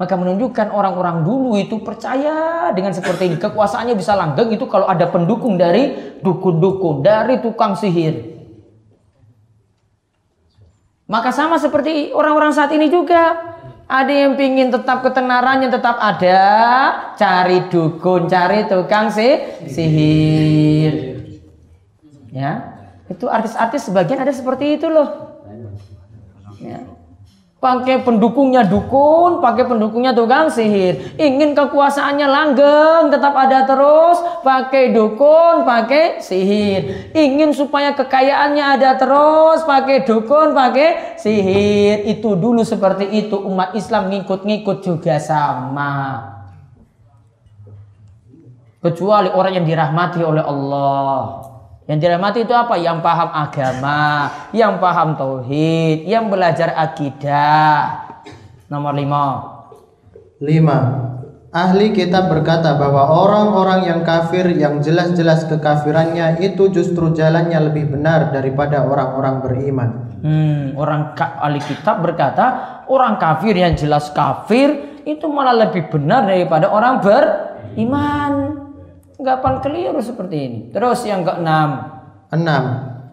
Maka 0.00 0.16
menunjukkan 0.16 0.72
orang-orang 0.72 1.28
dulu 1.28 1.60
itu 1.60 1.76
percaya 1.84 2.72
dengan 2.72 2.96
seperti 2.96 3.28
ini. 3.28 3.36
Kekuasaannya 3.36 3.92
bisa 3.92 4.16
langgeng 4.16 4.48
itu 4.48 4.64
kalau 4.64 4.88
ada 4.88 5.12
pendukung 5.12 5.60
dari 5.60 6.16
dukun-dukun, 6.24 7.04
dari 7.04 7.38
tukang 7.44 7.76
sihir. 7.76 8.39
Maka 11.10 11.34
sama 11.34 11.58
seperti 11.58 12.14
orang-orang 12.14 12.54
saat 12.54 12.70
ini 12.70 12.86
juga. 12.86 13.50
Ada 13.90 14.14
yang 14.14 14.38
pingin 14.38 14.70
tetap 14.70 15.02
ketenarannya 15.02 15.66
tetap 15.66 15.98
ada, 15.98 16.38
cari 17.18 17.66
dukun, 17.66 18.30
cari 18.30 18.70
tukang 18.70 19.10
sih 19.10 19.66
sihir. 19.66 20.94
Ya, 22.30 22.78
itu 23.10 23.26
artis-artis 23.26 23.90
sebagian 23.90 24.22
ada 24.22 24.30
seperti 24.30 24.78
itu 24.78 24.86
loh. 24.86 25.34
Ya. 26.62 26.86
Pakai 27.60 28.00
pendukungnya 28.00 28.64
dukun, 28.64 29.44
pakai 29.44 29.68
pendukungnya 29.68 30.16
tukang 30.16 30.48
sihir. 30.48 31.12
Ingin 31.20 31.52
kekuasaannya 31.52 32.24
langgeng, 32.24 33.12
tetap 33.12 33.36
ada 33.36 33.68
terus. 33.68 34.16
Pakai 34.40 34.96
dukun, 34.96 35.68
pakai 35.68 36.24
sihir. 36.24 37.12
Ingin 37.12 37.52
supaya 37.52 37.92
kekayaannya 37.92 38.64
ada 38.64 38.96
terus, 38.96 39.60
pakai 39.68 40.08
dukun, 40.08 40.56
pakai 40.56 41.20
sihir. 41.20 42.08
Itu 42.08 42.32
dulu 42.32 42.64
seperti 42.64 43.12
itu. 43.12 43.36
Umat 43.36 43.76
Islam 43.76 44.08
ngikut-ngikut 44.08 44.80
juga 44.80 45.20
sama. 45.20 45.92
Kecuali 48.80 49.28
orang 49.28 49.60
yang 49.60 49.68
dirahmati 49.68 50.24
oleh 50.24 50.40
Allah. 50.40 51.49
Yang 51.88 51.98
dirahmati 52.06 52.44
itu 52.44 52.54
apa? 52.54 52.74
Yang 52.76 52.98
paham 53.00 53.30
agama, 53.32 54.02
yang 54.52 54.76
paham 54.78 55.08
tauhid, 55.16 56.04
yang 56.04 56.28
belajar 56.28 56.76
akidah. 56.76 58.10
Nomor 58.70 58.94
lima. 58.94 59.24
Lima. 60.40 60.78
Ahli 61.50 61.90
kitab 61.90 62.30
berkata 62.30 62.78
bahwa 62.78 63.10
orang-orang 63.10 63.82
yang 63.82 64.00
kafir 64.06 64.46
yang 64.54 64.78
jelas-jelas 64.78 65.50
kekafirannya 65.50 66.38
itu 66.38 66.70
justru 66.70 67.10
jalannya 67.10 67.58
lebih 67.58 67.90
benar 67.90 68.30
daripada 68.30 68.86
orang-orang 68.86 69.42
beriman. 69.42 69.90
Hmm, 70.22 70.78
orang 70.78 71.16
ahli 71.18 71.58
kitab 71.58 72.06
berkata 72.06 72.46
orang 72.86 73.18
kafir 73.18 73.58
yang 73.58 73.74
jelas 73.74 74.14
kafir 74.14 75.02
itu 75.02 75.26
malah 75.26 75.66
lebih 75.66 75.90
benar 75.90 76.30
daripada 76.30 76.70
orang 76.70 77.02
beriman. 77.02 78.59
Gapan 79.20 79.60
keliru 79.60 80.00
seperti 80.00 80.36
ini. 80.36 80.58
Terus 80.72 81.04
yang 81.04 81.22
keenam. 81.22 82.00
Enam. 82.32 82.64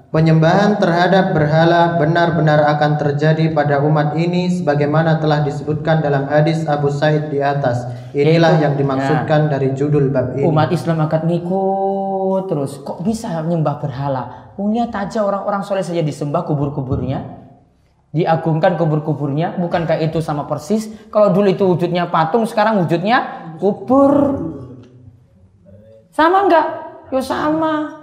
Penyembahan 0.08 0.80
terhadap 0.80 1.36
berhala 1.36 2.00
benar-benar 2.00 2.63
akan 2.80 2.96
terjadi 2.96 3.52
pada 3.52 3.84
umat 3.84 4.15
ini 4.15 4.48
sebagaimana 4.48 5.20
telah 5.20 5.43
disebutkan 5.43 6.00
dalam 6.00 6.32
hadis 6.32 6.63
Abu 6.63 6.88
Said 6.88 7.28
di 7.28 7.43
atas. 7.43 7.84
Inilah 8.15 8.56
yang 8.56 8.80
dimaksudkan 8.80 9.52
ya. 9.52 9.60
dari 9.60 9.76
judul 9.76 10.08
bab 10.08 10.32
ini. 10.39 10.48
Umat 10.48 10.72
Islam 10.72 11.04
akan 11.04 11.22
ngikut 11.28 12.43
terus. 12.48 12.80
Kok 12.80 13.04
bisa 13.04 13.36
menyembah 13.43 13.84
berhala? 13.84 14.24
Lihat 14.56 14.96
aja 14.96 15.28
orang-orang 15.28 15.67
soleh 15.67 15.84
saja 15.84 16.00
disembah 16.00 16.48
kubur-kuburnya 16.48 17.48
diagungkan 18.15 18.80
kubur-kuburnya 18.80 19.60
bukankah 19.60 20.00
itu 20.00 20.24
sama 20.24 20.48
persis 20.48 20.88
kalau 21.12 21.36
dulu 21.36 21.52
itu 21.52 21.67
wujudnya 21.67 22.08
patung 22.08 22.48
sekarang 22.48 22.80
wujudnya 22.82 23.52
kubur 23.60 24.12
sama 26.17 26.49
enggak? 26.49 26.65
Yo 27.13 27.21
sama. 27.21 27.93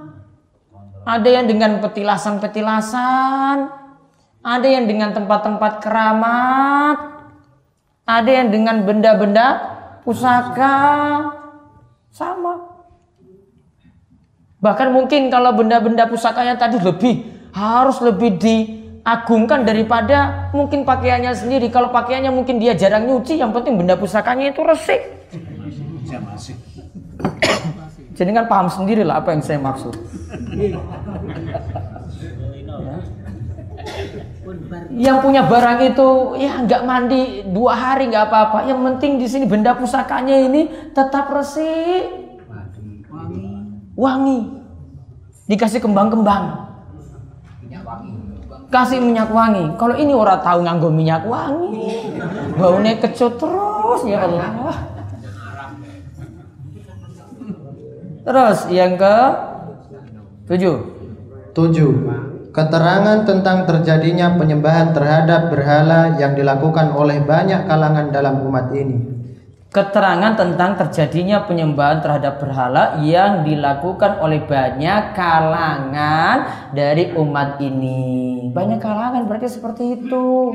Ada 1.02 1.42
yang 1.42 1.50
dengan 1.50 1.82
petilasan-petilasan, 1.82 3.56
ada 4.40 4.68
yang 4.70 4.86
dengan 4.86 5.10
tempat-tempat 5.12 5.82
keramat, 5.82 6.96
ada 8.06 8.30
yang 8.30 8.54
dengan 8.54 8.86
benda-benda 8.86 9.46
pusaka. 10.06 10.78
Sama. 12.14 12.70
Bahkan 14.62 14.94
mungkin 14.94 15.28
kalau 15.28 15.52
benda-benda 15.52 16.06
pusakanya 16.06 16.54
tadi 16.54 16.78
lebih 16.78 17.26
harus 17.50 17.98
lebih 17.98 18.38
diagungkan 18.38 19.66
daripada 19.66 20.48
mungkin 20.54 20.86
pakaiannya 20.86 21.34
sendiri. 21.34 21.66
Kalau 21.68 21.90
pakaiannya 21.90 22.30
mungkin 22.30 22.62
dia 22.62 22.78
jarang 22.78 23.10
nyuci, 23.10 23.42
yang 23.42 23.50
penting 23.50 23.74
benda 23.74 23.98
pusakanya 23.98 24.54
itu 24.54 24.62
resik. 24.62 25.02
Jadi 25.34 25.50
kan 28.14 28.46
paham 28.46 28.68
sendiri 28.70 29.02
lah 29.02 29.20
apa 29.20 29.34
yang 29.34 29.42
saya 29.42 29.58
maksud. 29.58 29.94
Ya. 30.54 30.78
Yang 34.94 35.16
punya 35.20 35.42
barang 35.44 35.80
itu 35.92 36.08
ya 36.40 36.62
nggak 36.64 36.82
mandi 36.86 37.42
dua 37.50 37.74
hari 37.74 38.08
nggak 38.08 38.24
apa-apa. 38.30 38.58
Yang 38.70 38.80
penting 38.80 39.12
di 39.20 39.26
sini 39.28 39.44
benda 39.44 39.74
pusakanya 39.76 40.36
ini 40.40 40.70
tetap 40.94 41.28
resik, 41.34 42.08
wangi, 43.98 44.62
dikasih 45.50 45.82
kembang-kembang, 45.82 46.70
kasih 48.72 49.02
minyak 49.02 49.28
wangi. 49.28 49.74
Kalau 49.76 49.96
ini 49.98 50.12
orang 50.16 50.40
tahu 50.40 50.58
nganggo 50.64 50.88
minyak 50.88 51.26
wangi, 51.26 52.14
baunya 52.56 52.96
kecut 53.00 53.36
terus 53.36 54.00
ya 54.06 54.24
Allah. 54.24 54.93
Terus 58.24 58.58
yang 58.72 58.96
ke 58.96 59.16
tujuh. 60.48 60.76
Tujuh. 61.52 61.92
Keterangan 62.54 63.26
tentang 63.26 63.68
terjadinya 63.68 64.38
penyembahan 64.38 64.96
terhadap 64.96 65.52
berhala 65.52 66.16
yang 66.16 66.32
dilakukan 66.32 66.94
oleh 66.94 67.20
banyak 67.20 67.66
kalangan 67.68 68.14
dalam 68.14 68.40
umat 68.46 68.72
ini. 68.72 69.14
Keterangan 69.74 70.38
tentang 70.38 70.78
terjadinya 70.78 71.50
penyembahan 71.50 71.98
terhadap 71.98 72.38
berhala 72.38 73.02
yang 73.02 73.42
dilakukan 73.42 74.22
oleh 74.22 74.46
banyak 74.46 75.18
kalangan 75.18 76.70
dari 76.70 77.10
umat 77.18 77.58
ini. 77.58 78.46
Banyak 78.54 78.78
kalangan 78.78 79.26
berarti 79.26 79.50
seperti 79.50 79.98
itu. 79.98 80.54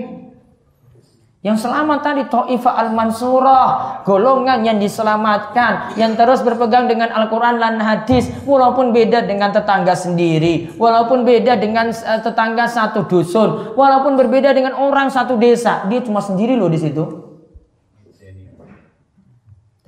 Yang 1.39 1.63
selamat 1.63 1.99
tadi 2.03 2.27
Ta'ifah 2.27 2.73
al-Mansurah, 2.83 4.03
golongan 4.03 4.59
yang 4.59 4.75
diselamatkan, 4.75 5.95
yang 5.95 6.19
terus 6.19 6.43
berpegang 6.43 6.91
dengan 6.91 7.15
Al-Qur'an 7.15 7.55
dan 7.55 7.79
hadis 7.79 8.27
walaupun 8.43 8.91
beda 8.91 9.23
dengan 9.23 9.55
tetangga 9.55 9.95
sendiri, 9.95 10.75
walaupun 10.75 11.23
beda 11.23 11.55
dengan 11.55 11.95
uh, 11.95 12.19
tetangga 12.19 12.67
satu 12.67 13.07
dusun, 13.07 13.71
walaupun 13.79 14.19
berbeda 14.19 14.51
dengan 14.51 14.75
orang 14.75 15.07
satu 15.07 15.39
desa, 15.39 15.87
dia 15.87 16.03
cuma 16.03 16.19
sendiri 16.19 16.59
loh 16.59 16.67
di 16.67 16.75
situ. 16.75 17.07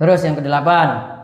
Terus 0.00 0.24
yang 0.24 0.40
kedelapan. 0.40 1.20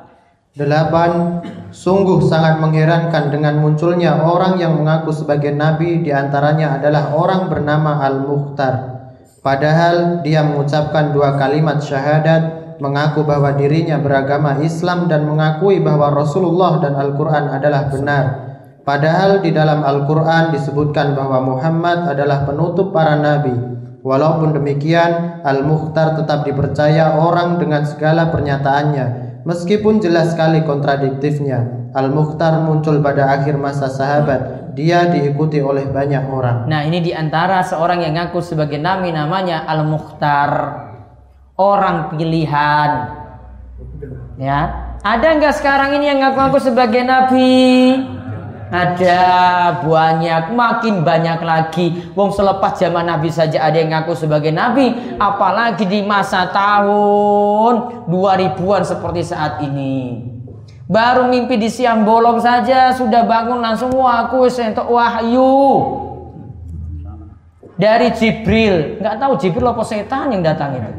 Delapan, 0.53 1.41
sungguh 1.73 2.21
sangat 2.29 2.61
mengherankan 2.61 3.33
dengan 3.33 3.65
munculnya 3.65 4.21
orang 4.21 4.61
yang 4.61 4.77
mengaku 4.77 5.09
sebagai 5.09 5.57
nabi 5.57 6.05
di 6.05 6.13
antaranya 6.13 6.77
adalah 6.77 7.17
orang 7.17 7.49
bernama 7.49 8.05
Al-Mukhtar. 8.05 8.98
Padahal 9.39 10.27
dia 10.27 10.43
mengucapkan 10.43 11.15
dua 11.15 11.39
kalimat 11.39 11.79
syahadat, 11.79 12.77
mengaku 12.83 13.23
bahwa 13.23 13.55
dirinya 13.55 13.99
beragama 13.99 14.59
Islam 14.63 15.07
dan 15.07 15.27
mengakui 15.27 15.79
bahwa 15.79 16.11
Rasulullah 16.11 16.83
dan 16.83 16.99
Al-Quran 16.99 17.51
adalah 17.51 17.87
benar. 17.91 18.25
Padahal 18.83 19.45
di 19.45 19.53
dalam 19.53 19.85
Al-Quran 19.85 20.51
disebutkan 20.55 21.13
bahwa 21.13 21.45
Muhammad 21.45 22.09
adalah 22.09 22.49
penutup 22.49 22.91
para 22.91 23.21
nabi. 23.21 23.53
Walaupun 24.01 24.57
demikian, 24.57 25.43
Al-Mukhtar 25.45 26.17
tetap 26.17 26.49
dipercaya 26.49 27.19
orang 27.21 27.61
dengan 27.61 27.85
segala 27.85 28.33
pernyataannya. 28.33 29.29
Meskipun 29.45 30.01
jelas 30.01 30.33
sekali 30.33 30.65
kontradiktifnya, 30.65 31.93
Al-Mukhtar 31.93 32.65
muncul 32.65 33.05
pada 33.05 33.39
akhir 33.39 33.61
masa 33.61 33.93
sahabat 33.93 34.68
dia 34.79 35.11
diikuti 35.11 35.59
oleh 35.59 35.91
banyak 35.91 36.31
orang. 36.31 36.71
Nah, 36.71 36.87
ini 36.87 37.03
di 37.03 37.11
antara 37.11 37.67
seorang 37.67 38.07
yang 38.07 38.15
ngaku 38.15 38.39
sebagai 38.39 38.79
nabi 38.79 39.11
namanya 39.11 39.67
Al-Mukhtar. 39.67 40.51
Orang 41.59 42.15
pilihan. 42.15 42.91
Ya. 44.39 44.95
Ada 45.03 45.35
nggak 45.43 45.55
sekarang 45.59 45.99
ini 45.99 46.15
yang 46.15 46.23
ngaku-ngaku 46.23 46.63
sebagai 46.63 47.03
nabi? 47.03 47.59
Ada 48.69 49.19
banyak, 49.83 50.55
makin 50.55 51.03
banyak 51.03 51.41
lagi. 51.43 52.15
Wong 52.15 52.31
selepas 52.31 52.77
zaman 52.77 53.09
Nabi 53.09 53.33
saja 53.33 53.65
ada 53.65 53.81
yang 53.81 53.97
ngaku 53.97 54.13
sebagai 54.13 54.53
nabi, 54.53 54.93
apalagi 55.17 55.89
di 55.89 56.05
masa 56.05 56.53
tahun 56.53 58.05
2000-an 58.13 58.83
seperti 58.85 59.25
saat 59.25 59.65
ini. 59.65 60.21
Baru 60.89 61.29
mimpi 61.29 61.61
di 61.61 61.69
siang 61.69 62.09
bolong 62.09 62.41
saja 62.41 62.97
sudah 62.97 63.29
bangun 63.29 63.61
langsung 63.61 63.93
wah 63.93 64.25
aku 64.25 64.49
sentok 64.49 64.89
wahyu 64.89 65.53
dari 67.79 68.09
Jibril. 68.17 68.97
Nggak 68.99 69.17
tahu 69.21 69.33
Jibril 69.37 69.69
apa 69.69 69.83
setan 69.85 70.33
yang 70.35 70.43
datang 70.43 70.81
itu. 70.81 70.93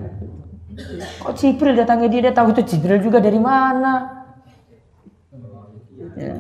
Kok 1.20 1.34
Jibril 1.36 1.76
datangnya 1.76 2.08
dia, 2.08 2.22
dia 2.30 2.34
tahu 2.34 2.56
itu 2.56 2.62
Jibril 2.64 3.04
juga 3.04 3.20
dari 3.20 3.42
mana? 3.42 4.24
Ya. 6.16 6.40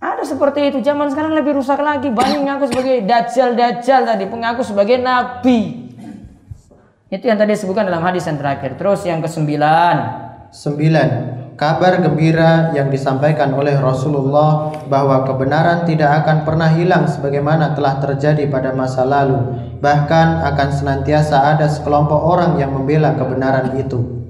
Ada 0.00 0.24
seperti 0.24 0.72
itu. 0.72 0.78
Zaman 0.80 1.12
sekarang 1.12 1.36
lebih 1.36 1.60
rusak 1.60 1.80
lagi. 1.80 2.08
Banyak 2.08 2.40
ngaku 2.46 2.64
sebagai 2.72 3.04
dajjal 3.04 3.58
dajjal 3.58 4.06
tadi, 4.08 4.24
pengaku 4.28 4.62
sebagai 4.64 4.96
nabi. 5.00 5.92
Itu 7.06 7.24
yang 7.28 7.38
tadi 7.38 7.54
disebutkan 7.54 7.86
dalam 7.86 8.02
hadis 8.02 8.24
yang 8.24 8.40
terakhir. 8.40 8.74
Terus 8.80 9.04
yang 9.04 9.20
kesembilan. 9.20 10.24
Sembilan, 10.46 11.08
kabar 11.56 12.04
gembira 12.04 12.70
yang 12.76 12.92
disampaikan 12.92 13.56
oleh 13.56 13.74
Rasulullah 13.80 14.76
bahwa 14.86 15.24
kebenaran 15.24 15.88
tidak 15.88 16.22
akan 16.22 16.44
pernah 16.44 16.70
hilang 16.76 17.08
sebagaimana 17.08 17.72
telah 17.72 17.96
terjadi 17.98 18.44
pada 18.52 18.76
masa 18.76 19.08
lalu. 19.08 19.40
Bahkan 19.80 20.44
akan 20.52 20.68
senantiasa 20.72 21.56
ada 21.56 21.66
sekelompok 21.68 22.20
orang 22.20 22.60
yang 22.60 22.76
membela 22.76 23.16
kebenaran 23.16 23.76
itu. 23.80 24.24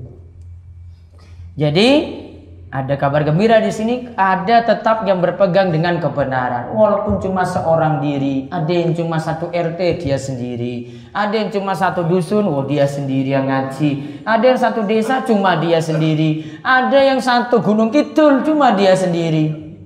Jadi 1.58 2.25
ada 2.66 2.98
kabar 2.98 3.22
gembira 3.22 3.62
di 3.62 3.70
sini, 3.70 4.10
ada 4.18 4.66
tetap 4.66 5.06
yang 5.06 5.22
berpegang 5.22 5.70
dengan 5.70 6.02
kebenaran. 6.02 6.74
Walaupun 6.74 7.22
cuma 7.22 7.46
seorang 7.46 8.02
diri, 8.02 8.50
ada 8.50 8.66
yang 8.66 8.90
cuma 8.90 9.22
satu 9.22 9.54
RT 9.54 10.02
dia 10.02 10.18
sendiri, 10.18 11.06
ada 11.14 11.30
yang 11.30 11.54
cuma 11.54 11.78
satu 11.78 12.02
dusun, 12.02 12.42
oh 12.50 12.66
dia 12.66 12.90
sendiri 12.90 13.38
yang 13.38 13.46
ngaji, 13.46 14.22
ada 14.26 14.44
yang 14.44 14.58
satu 14.58 14.82
desa 14.82 15.22
cuma 15.22 15.54
dia 15.62 15.78
sendiri, 15.78 16.58
ada 16.66 16.98
yang 17.06 17.22
satu 17.22 17.62
gunung 17.62 17.94
kidul 17.94 18.42
cuma 18.42 18.74
dia 18.74 18.98
sendiri. 18.98 19.78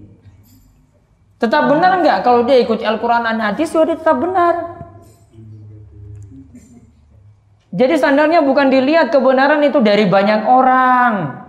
Tetap 1.37 1.69
benar 1.69 2.01
nggak 2.01 2.25
kalau 2.25 2.49
dia 2.49 2.65
ikuti 2.65 2.85
Al-Quran 2.89 3.29
dan 3.29 3.45
hadis, 3.45 3.77
oh 3.77 3.85
dia 3.85 4.01
tetap 4.01 4.17
benar. 4.17 4.81
Jadi 7.71 7.95
standarnya 7.97 8.41
bukan 8.43 8.67
dilihat 8.73 9.15
kebenaran 9.15 9.63
itu 9.63 9.79
dari 9.85 10.09
banyak 10.09 10.49
orang. 10.49 11.40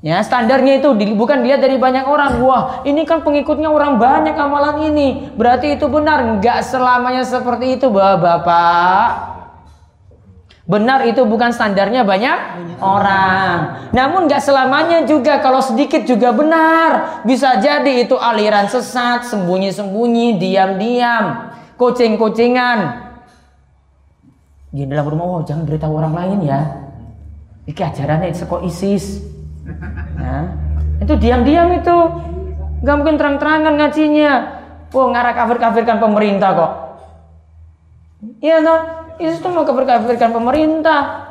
Ya, 0.00 0.24
standarnya 0.24 0.80
itu 0.80 0.96
bukan 1.12 1.44
dilihat 1.44 1.60
dari 1.60 1.76
banyak 1.76 2.08
orang. 2.08 2.40
Wah, 2.40 2.80
ini 2.88 3.04
kan 3.04 3.20
pengikutnya 3.20 3.68
orang 3.68 4.00
banyak 4.00 4.32
amalan 4.32 4.88
ini. 4.88 5.28
Berarti 5.36 5.76
itu 5.76 5.92
benar. 5.92 6.24
Enggak 6.24 6.64
selamanya 6.64 7.20
seperti 7.20 7.76
itu, 7.76 7.92
Bapak. 7.92 9.28
Benar 10.64 11.04
itu 11.04 11.20
bukan 11.28 11.52
standarnya 11.52 12.06
banyak 12.06 12.38
orang. 12.80 13.90
Namun 13.92 14.24
enggak 14.24 14.40
selamanya 14.40 15.04
juga 15.04 15.36
kalau 15.44 15.60
sedikit 15.60 16.08
juga 16.08 16.32
benar. 16.32 17.20
Bisa 17.28 17.60
jadi 17.60 18.00
itu 18.00 18.16
aliran 18.16 18.72
sesat, 18.72 19.28
sembunyi-sembunyi, 19.28 20.40
diam-diam, 20.40 21.52
kucing-kucingan. 21.76 23.04
Di 24.72 24.88
dalam 24.88 25.12
rumah, 25.12 25.26
oh 25.28 25.42
jangan 25.44 25.68
beritahu 25.68 25.92
orang 25.92 26.14
lain 26.16 26.38
ya. 26.48 26.60
Iki 27.68 27.82
ajarannya 27.84 28.32
seko 28.32 28.64
ISIS. 28.64 29.39
Nah, 30.18 30.44
itu 31.00 31.14
diam-diam 31.16 31.68
itu. 31.74 31.96
Gak 32.80 32.96
mungkin 32.96 33.20
terang-terangan 33.20 33.74
ngajinya. 33.76 34.32
Oh, 34.90 35.06
ngarah 35.12 35.34
kafir-kafirkan 35.36 36.02
pemerintah 36.02 36.50
kok. 36.50 36.72
Iya 38.40 38.60
toh, 38.60 38.80
itu 39.16 39.38
tuh 39.40 39.52
mau 39.52 39.64
kafir-kafirkan 39.64 40.34
pemerintah. 40.34 41.30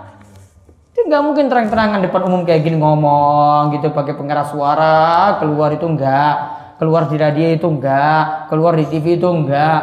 Itu 0.90 1.06
nggak 1.06 1.22
mungkin 1.22 1.46
terang-terangan 1.52 2.02
depan 2.02 2.22
umum 2.26 2.42
kayak 2.48 2.66
gini 2.66 2.82
ngomong 2.82 3.78
gitu 3.78 3.94
pakai 3.94 4.18
pengeras 4.18 4.50
suara, 4.50 5.38
keluar 5.38 5.70
itu 5.70 5.86
enggak, 5.86 6.36
keluar 6.82 7.06
di 7.06 7.16
radio 7.22 7.46
itu 7.54 7.68
enggak, 7.70 8.50
keluar 8.50 8.74
di 8.74 8.90
TV 8.90 9.22
itu 9.22 9.30
enggak. 9.30 9.82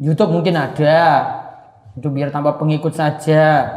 YouTube 0.00 0.32
mungkin 0.32 0.56
ada, 0.56 1.00
itu 1.92 2.08
biar 2.08 2.32
tambah 2.32 2.56
pengikut 2.56 2.96
saja. 2.96 3.68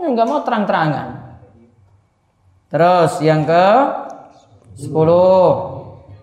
Enggak 0.00 0.24
mau 0.24 0.40
terang-terangan. 0.40 1.19
Terus 2.70 3.18
yang 3.18 3.42
ke 3.42 3.66
10 4.78 5.80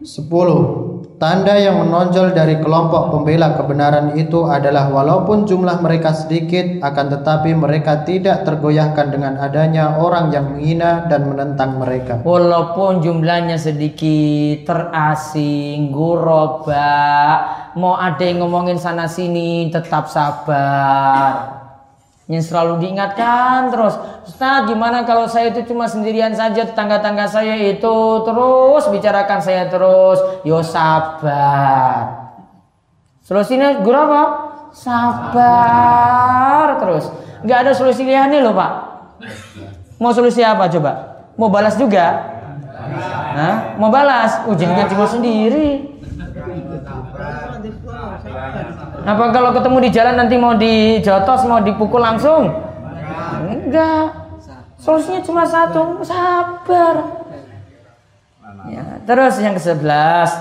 10. 0.08 0.88
Tanda 1.18 1.58
yang 1.58 1.82
menonjol 1.82 2.38
dari 2.38 2.62
kelompok 2.62 3.10
pembela 3.10 3.58
kebenaran 3.58 4.14
itu 4.22 4.46
adalah 4.46 4.94
walaupun 4.94 5.50
jumlah 5.50 5.82
mereka 5.82 6.14
sedikit 6.14 6.78
akan 6.86 7.06
tetapi 7.10 7.58
mereka 7.58 8.06
tidak 8.06 8.46
tergoyahkan 8.46 9.10
dengan 9.10 9.34
adanya 9.42 9.98
orang 9.98 10.30
yang 10.30 10.54
menghina 10.54 11.10
dan 11.10 11.26
menentang 11.26 11.82
mereka. 11.82 12.22
Walaupun 12.22 13.02
jumlahnya 13.02 13.58
sedikit, 13.58 14.70
terasing, 14.70 15.90
guroba, 15.90 16.94
mau 17.74 17.98
ada 17.98 18.22
yang 18.22 18.46
ngomongin 18.46 18.78
sana 18.78 19.10
sini, 19.10 19.74
tetap 19.74 20.06
sabar. 20.14 21.67
Yang 22.28 22.52
selalu 22.52 22.84
diingatkan 22.84 23.72
terus, 23.72 23.96
Ustaz 24.28 24.68
gimana 24.68 25.08
kalau 25.08 25.32
saya 25.32 25.48
itu 25.48 25.64
cuma 25.72 25.88
sendirian 25.88 26.36
saja, 26.36 26.68
tetangga-tangga 26.68 27.24
saya 27.24 27.56
itu 27.56 27.96
terus 28.28 28.84
bicarakan 28.92 29.40
saya 29.40 29.72
terus, 29.72 30.20
yo 30.44 30.60
sabar. 30.60 32.36
Solusinya 33.24 33.80
guru 33.80 34.12
apa? 34.12 34.24
Sabar 34.76 36.76
terus. 36.84 37.08
Nggak 37.48 37.60
ada 37.64 37.72
solusi 37.72 38.04
liane 38.04 38.44
loh 38.44 38.52
pak. 38.52 38.72
Mau 40.04 40.12
solusi 40.12 40.44
apa 40.44 40.68
coba? 40.68 41.24
Mau 41.40 41.48
balas 41.48 41.80
juga? 41.80 42.28
Hah? 43.40 43.80
Mau 43.80 43.88
balas? 43.88 44.44
Ujungnya 44.52 44.84
cuma 44.92 45.08
sendiri. 45.08 45.96
Apa 49.06 49.30
kalau 49.30 49.54
ketemu 49.54 49.78
di 49.84 49.90
jalan 49.94 50.16
nanti 50.18 50.36
mau 50.40 50.56
dijotos, 50.58 51.46
mau 51.46 51.62
dipukul 51.62 52.02
langsung? 52.02 52.50
Enggak. 53.46 54.30
Solusinya 54.78 55.22
cuma 55.26 55.44
satu, 55.44 56.00
sabar. 56.06 57.26
Ya, 58.72 59.04
terus 59.04 59.36
yang 59.42 59.58
ke-11. 59.58 60.32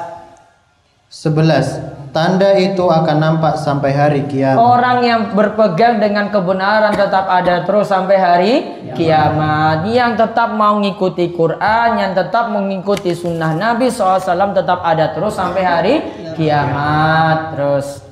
11. 1.11 2.13
Tanda 2.15 2.57
itu 2.57 2.81
akan 2.89 3.17
nampak 3.21 3.61
sampai 3.61 3.93
hari 3.93 4.25
kiamat. 4.25 4.57
Orang 4.57 5.05
yang 5.05 5.21
berpegang 5.37 6.01
dengan 6.01 6.33
kebenaran 6.33 6.97
tetap 6.97 7.29
ada 7.29 7.69
terus 7.69 7.93
sampai 7.93 8.17
hari 8.17 8.53
kiamat. 8.97 9.85
Yang 9.85 10.25
tetap 10.25 10.57
mau 10.57 10.81
mengikuti 10.81 11.29
Quran, 11.37 12.01
yang 12.01 12.17
tetap 12.17 12.49
mengikuti 12.49 13.13
sunnah 13.13 13.53
Nabi 13.53 13.93
SAW 13.93 14.57
tetap 14.57 14.81
ada 14.81 15.13
terus 15.13 15.37
sampai 15.37 15.63
hari 15.63 15.95
kiamat. 16.41 17.53
Terus 17.53 18.06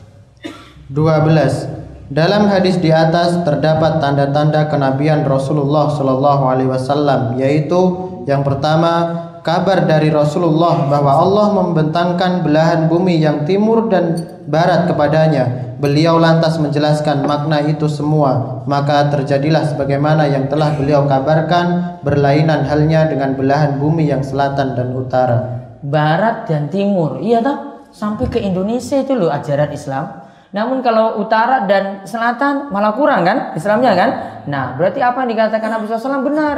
12. 0.93 2.13
Dalam 2.13 2.45
hadis 2.53 2.77
di 2.77 2.93
atas 2.93 3.41
terdapat 3.49 4.05
tanda-tanda 4.05 4.69
kenabian 4.69 5.25
Rasulullah 5.25 5.89
Shallallahu 5.89 6.45
Alaihi 6.45 6.69
Wasallam, 6.69 7.41
yaitu 7.41 7.81
yang 8.29 8.45
pertama 8.45 9.09
kabar 9.41 9.89
dari 9.89 10.13
Rasulullah 10.13 10.85
bahwa 10.93 11.13
Allah 11.17 11.47
membentangkan 11.57 12.45
belahan 12.45 12.93
bumi 12.93 13.17
yang 13.17 13.49
timur 13.49 13.89
dan 13.89 14.29
barat 14.45 14.85
kepadanya. 14.85 15.73
Beliau 15.81 16.21
lantas 16.21 16.61
menjelaskan 16.61 17.25
makna 17.25 17.65
itu 17.65 17.89
semua, 17.89 18.61
maka 18.69 19.09
terjadilah 19.09 19.65
sebagaimana 19.65 20.29
yang 20.29 20.53
telah 20.53 20.77
beliau 20.77 21.09
kabarkan, 21.09 21.99
berlainan 22.05 22.69
halnya 22.69 23.09
dengan 23.09 23.33
belahan 23.33 23.81
bumi 23.81 24.13
yang 24.13 24.21
selatan 24.21 24.77
dan 24.77 24.93
utara. 24.93 25.39
barat 25.85 26.49
dan 26.49 26.73
timur, 26.73 27.21
iya 27.21 27.45
toh? 27.45 27.85
Sampai 27.93 28.33
ke 28.33 28.41
Indonesia 28.41 28.97
itu 28.97 29.13
loh 29.13 29.29
ajaran 29.29 29.69
Islam. 29.69 30.24
Namun 30.55 30.87
kalau 30.87 31.19
utara 31.19 31.67
dan 31.67 32.07
selatan 32.07 32.71
malah 32.71 32.95
kurang 32.95 33.27
kan 33.27 33.39
Islamnya 33.59 33.93
kan? 33.99 34.11
Nah 34.47 34.79
berarti 34.79 35.03
apa 35.03 35.27
yang 35.27 35.31
dikatakan 35.35 35.67
Nabi 35.67 35.91
SAW 35.91 36.23
benar. 36.23 36.57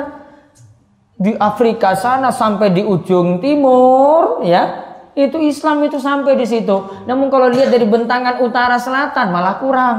Di 1.16 1.32
Afrika 1.40 1.96
sana 1.96 2.28
sampai 2.28 2.76
di 2.76 2.84
ujung 2.84 3.40
timur 3.40 4.44
ya 4.44 4.84
itu 5.16 5.40
Islam 5.40 5.80
itu 5.88 5.96
sampai 5.96 6.36
di 6.36 6.44
situ. 6.44 7.08
Namun 7.08 7.32
kalau 7.32 7.48
lihat 7.48 7.72
dari 7.72 7.88
bentangan 7.88 8.44
utara 8.44 8.76
selatan 8.76 9.32
malah 9.32 9.56
kurang. 9.56 9.96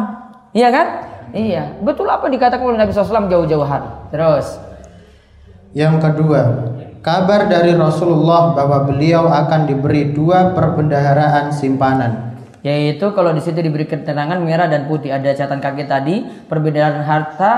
Iya 0.54 0.70
kan? 0.70 0.88
Iya. 1.34 1.82
Betul 1.82 2.06
apa 2.14 2.30
dikatakan 2.30 2.70
oleh 2.70 2.78
Nabi 2.78 2.94
SAW 2.94 3.26
jauh-jauh 3.26 3.66
hari. 3.66 3.90
Terus. 4.14 4.62
Yang 5.74 6.06
kedua, 6.06 6.42
kabar 7.02 7.50
dari 7.50 7.74
Rasulullah 7.74 8.54
bahwa 8.54 8.86
beliau 8.86 9.26
akan 9.26 9.66
diberi 9.66 10.14
dua 10.14 10.54
perbendaharaan 10.54 11.50
simpanan. 11.50 12.37
Yaitu 12.68 13.16
kalau 13.16 13.32
di 13.32 13.40
situ 13.40 13.64
diberi 13.64 13.88
keterangan 13.88 14.36
merah 14.44 14.68
dan 14.68 14.92
putih. 14.92 15.16
Ada 15.16 15.32
catatan 15.40 15.64
kaki 15.64 15.88
tadi 15.88 16.16
perbedaan 16.52 17.00
harta 17.08 17.52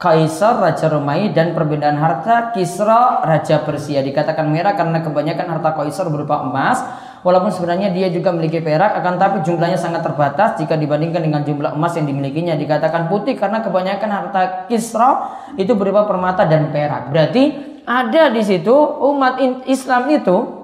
Kaisar 0.00 0.64
Raja 0.64 0.88
Romawi 0.88 1.30
dan 1.36 1.52
perbedaan 1.52 2.00
harta 2.00 2.50
Kisra 2.50 3.22
Raja 3.22 3.62
Persia. 3.62 4.02
Dikatakan 4.02 4.48
merah 4.50 4.74
karena 4.74 5.04
kebanyakan 5.04 5.46
harta 5.54 5.70
Kaisar 5.78 6.10
berupa 6.10 6.42
emas. 6.42 6.82
Walaupun 7.20 7.52
sebenarnya 7.52 7.92
dia 7.92 8.08
juga 8.08 8.32
memiliki 8.32 8.64
perak 8.64 8.96
akan 8.96 9.20
tapi 9.20 9.44
jumlahnya 9.44 9.76
sangat 9.76 10.00
terbatas 10.00 10.56
jika 10.56 10.72
dibandingkan 10.72 11.20
dengan 11.20 11.44
jumlah 11.44 11.76
emas 11.76 11.92
yang 11.94 12.08
dimilikinya. 12.08 12.56
Dikatakan 12.56 13.12
putih 13.12 13.36
karena 13.36 13.60
kebanyakan 13.60 14.10
harta 14.10 14.42
Kisra 14.72 15.36
itu 15.60 15.76
berupa 15.76 16.08
permata 16.08 16.48
dan 16.48 16.72
perak. 16.72 17.12
Berarti 17.12 17.70
ada 17.84 18.32
di 18.32 18.40
situ 18.40 18.72
umat 19.04 19.36
Islam 19.68 20.08
itu 20.08 20.59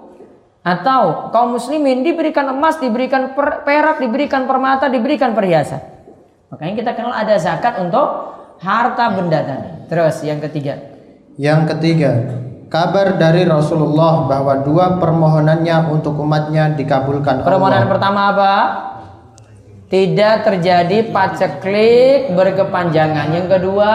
atau 0.67 1.31
kaum 1.31 1.55
muslimin 1.55 2.03
diberikan 2.03 2.51
emas, 2.51 2.83
diberikan 2.83 3.39
per- 3.39 3.63
perak, 3.63 4.03
diberikan 4.03 4.51
permata, 4.51 4.91
diberikan 4.91 5.31
perhiasan. 5.31 5.79
Makanya 6.51 6.75
kita 6.75 6.91
kenal 6.99 7.15
ada 7.15 7.39
zakat 7.39 7.79
untuk 7.79 8.35
harta 8.59 9.15
benda 9.15 9.47
tadi. 9.47 9.69
Terus 9.87 10.27
yang 10.27 10.43
ketiga. 10.43 10.75
Yang 11.39 11.61
ketiga, 11.71 12.11
kabar 12.67 13.15
dari 13.15 13.47
Rasulullah 13.47 14.27
bahwa 14.27 14.59
dua 14.67 14.99
permohonannya 14.99 15.87
untuk 15.95 16.19
umatnya 16.19 16.75
dikabulkan 16.75 17.47
Permohonan 17.47 17.87
Allah. 17.87 17.93
pertama 17.95 18.21
apa? 18.35 18.55
Tidak 19.87 20.43
terjadi 20.43 21.15
paceklik 21.15 22.35
berkepanjangan. 22.35 23.39
Yang 23.39 23.47
kedua, 23.55 23.91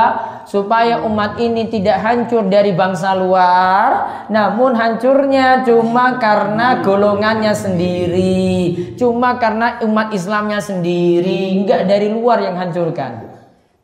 supaya 0.48 1.04
umat 1.06 1.38
ini 1.38 1.70
tidak 1.70 2.02
hancur 2.02 2.48
dari 2.48 2.74
bangsa 2.74 3.14
luar, 3.18 3.90
namun 4.30 4.74
hancurnya 4.74 5.64
cuma 5.64 6.18
karena 6.18 6.82
golongannya 6.82 7.54
sendiri, 7.54 8.96
cuma 8.98 9.38
karena 9.38 9.82
umat 9.86 10.14
Islamnya 10.14 10.60
sendiri, 10.60 11.62
enggak 11.62 11.86
dari 11.86 12.10
luar 12.10 12.42
yang 12.42 12.58
hancurkan. 12.58 13.32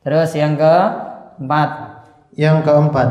Terus 0.02 0.32
yang 0.40 0.56
keempat, 0.56 1.70
Yang 2.38 2.70
keempat, 2.70 3.10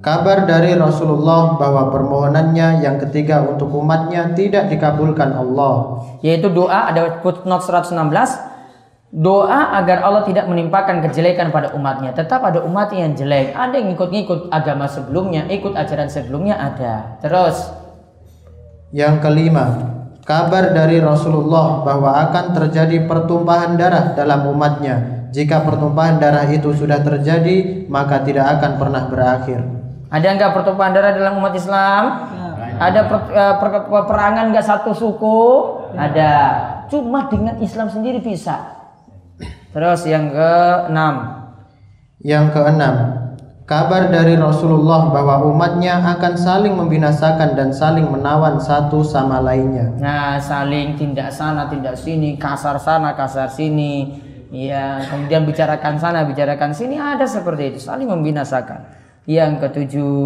kabar 0.00 0.48
dari 0.48 0.72
Rasulullah 0.72 1.60
bahwa 1.60 1.92
permohonannya 1.92 2.80
yang 2.80 2.96
ketiga 2.96 3.44
untuk 3.44 3.68
umatnya 3.76 4.32
tidak 4.32 4.72
dikabulkan 4.72 5.28
Allah. 5.28 6.02
yaitu 6.24 6.48
doa 6.48 6.88
ada 6.88 7.20
footnote 7.20 7.62
116 7.62 8.51
Doa 9.12 9.76
agar 9.76 10.00
Allah 10.08 10.24
tidak 10.24 10.48
menimpakan 10.48 11.04
kejelekan 11.04 11.52
pada 11.52 11.76
umatnya. 11.76 12.16
Tetap 12.16 12.40
ada 12.48 12.64
umat 12.64 12.88
yang 12.96 13.12
jelek. 13.12 13.52
Ada 13.52 13.76
yang 13.76 13.92
ikut-ikut 13.92 14.48
agama 14.48 14.88
sebelumnya, 14.88 15.44
ikut 15.52 15.76
ajaran 15.76 16.08
sebelumnya 16.08 16.56
ada. 16.56 17.20
Terus 17.20 17.76
Yang 18.88 19.20
kelima, 19.20 19.64
kabar 20.24 20.72
dari 20.72 20.96
Rasulullah 20.96 21.84
bahwa 21.84 22.08
akan 22.24 22.56
terjadi 22.56 23.04
pertumpahan 23.04 23.76
darah 23.76 24.16
dalam 24.16 24.48
umatnya. 24.48 25.28
Jika 25.28 25.60
pertumpahan 25.60 26.16
darah 26.16 26.48
itu 26.48 26.72
sudah 26.72 27.04
terjadi, 27.04 27.84
maka 27.92 28.24
tidak 28.24 28.48
akan 28.60 28.80
pernah 28.80 29.12
berakhir. 29.12 29.60
ada 30.08 30.24
nggak 30.28 30.52
pertumpahan 30.56 30.92
darah 30.92 31.12
dalam 31.12 31.36
umat 31.36 31.52
Islam? 31.52 32.02
Ada 32.80 33.00
per- 33.08 33.28
eh, 33.32 33.54
per- 33.60 33.88
peperangan 33.92 34.56
nggak 34.56 34.64
satu 34.64 34.96
suku? 34.96 35.40
Ada. 35.96 36.32
Cuma 36.88 37.28
dengan 37.28 37.60
Islam 37.60 37.92
sendiri 37.92 38.20
bisa. 38.20 38.81
Terus 39.72 40.04
yang 40.04 40.28
keenam. 40.28 41.14
Yang 42.22 42.54
keenam, 42.54 42.94
kabar 43.66 44.12
dari 44.12 44.38
Rasulullah 44.38 45.10
bahwa 45.10 45.48
umatnya 45.48 45.98
akan 45.98 46.38
saling 46.38 46.76
membinasakan 46.76 47.56
dan 47.56 47.72
saling 47.74 48.06
menawan 48.06 48.60
satu 48.60 49.02
sama 49.02 49.40
lainnya. 49.42 49.90
Nah, 49.98 50.38
saling 50.38 50.94
tindak 50.94 51.32
sana, 51.32 51.66
tindak 51.66 51.98
sini, 51.98 52.36
kasar 52.38 52.78
sana, 52.78 53.16
kasar 53.16 53.48
sini. 53.50 54.22
Ya, 54.52 55.00
kemudian 55.08 55.48
bicarakan 55.48 55.96
sana, 55.96 56.28
bicarakan 56.28 56.76
sini 56.76 57.00
ada 57.00 57.24
seperti 57.24 57.72
itu, 57.72 57.80
saling 57.80 58.06
membinasakan. 58.06 58.84
Yang 59.24 59.64
ketujuh, 59.64 60.20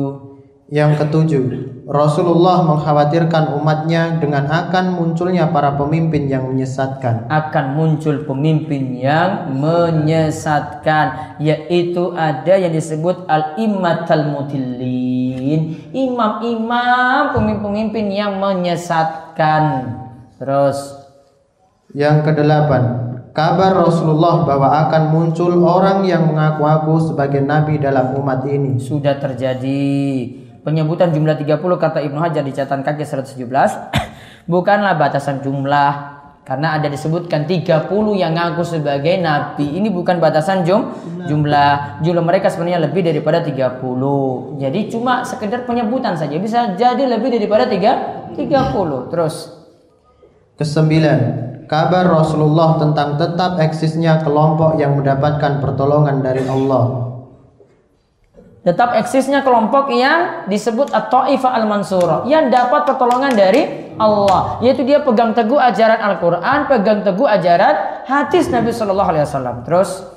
Yang 0.67 1.07
ketujuh, 1.07 1.45
Rasulullah 1.87 2.67
mengkhawatirkan 2.67 3.55
umatnya 3.55 4.19
dengan 4.19 4.51
akan 4.51 4.99
munculnya 4.99 5.47
para 5.55 5.79
pemimpin 5.79 6.27
yang 6.27 6.51
menyesatkan. 6.51 7.31
akan 7.31 7.79
muncul 7.79 8.27
pemimpin 8.27 8.99
yang 8.99 9.55
menyesatkan 9.55 11.39
yaitu 11.39 12.11
ada 12.19 12.59
yang 12.59 12.75
disebut 12.75 13.31
al-immatal 13.31 14.27
mutillin 14.27 15.79
imam-imam 15.95 17.39
pemimpin-pemimpin 17.39 18.07
yang 18.11 18.43
menyesatkan 18.43 19.95
terus 20.43 21.07
Yang 21.95 22.29
kedelapan, 22.29 22.83
kabar 23.31 23.73
Rasulullah 23.87 24.43
bahwa 24.43 24.69
akan 24.85 25.15
muncul 25.15 25.55
orang 25.63 26.03
yang 26.03 26.27
mengaku-ngaku 26.27 27.15
sebagai 27.15 27.47
nabi 27.47 27.79
dalam 27.79 28.19
umat 28.19 28.43
ini. 28.51 28.77
sudah 28.83 29.17
terjadi 29.23 30.45
penyebutan 30.67 31.15
jumlah 31.15 31.39
30 31.39 31.63
kata 31.63 32.03
Ibnu 32.03 32.19
Hajar 32.19 32.43
di 32.43 32.51
catatan 32.51 32.83
kaki 32.83 33.07
117 33.07 33.39
bukanlah 34.53 34.99
batasan 34.99 35.39
jumlah 35.39 36.19
karena 36.43 36.79
ada 36.79 36.91
disebutkan 36.91 37.47
30 37.47 37.91
yang 38.15 38.31
ngaku 38.39 38.63
sebagai 38.63 39.19
nabi. 39.19 39.67
Ini 39.67 39.91
bukan 39.91 40.23
batasan 40.23 40.63
jum 40.63 40.95
jumlah. 41.27 42.03
jumlah. 42.03 42.23
Mereka 42.23 42.51
sebenarnya 42.51 42.87
lebih 42.87 43.07
daripada 43.07 43.43
30 43.47 43.79
jadi 44.59 44.81
cuma 44.91 45.23
sekedar 45.23 45.63
penyebutan 45.67 46.19
saja 46.19 46.35
bisa 46.39 46.75
jadi 46.75 47.03
lebih 47.07 47.35
daripada 47.35 47.71
3 47.71 48.35
30 48.35 49.11
terus. 49.11 49.55
Kesembilan, 50.57 51.19
kabar 51.69 52.09
Rasulullah 52.09 52.81
tentang 52.81 53.21
tetap 53.21 53.61
eksisnya 53.61 54.25
kelompok 54.25 54.81
yang 54.81 54.97
mendapatkan 54.97 55.61
pertolongan 55.61 56.25
dari 56.25 56.43
Allah. 56.49 57.06
Tetap 58.67 58.99
eksisnya 58.99 59.47
kelompok 59.47 59.95
yang 59.95 60.51
disebut 60.51 60.91
at-ta'ifah 60.91 61.55
al-mansurah 61.55 62.27
yang 62.27 62.51
dapat 62.51 62.83
pertolongan 62.83 63.31
dari 63.31 63.95
Allah, 63.95 64.59
yaitu 64.59 64.83
dia 64.83 65.07
pegang 65.07 65.39
teguh 65.39 65.55
ajaran 65.55 66.03
Al-Qur'an, 66.03 66.67
pegang 66.67 67.07
teguh 67.07 67.31
ajaran 67.31 68.03
hadis 68.11 68.51
Nabi 68.51 68.75
Shallallahu 68.75 69.11
alaihi 69.15 69.23
wasallam. 69.23 69.63
Terus 69.63 70.16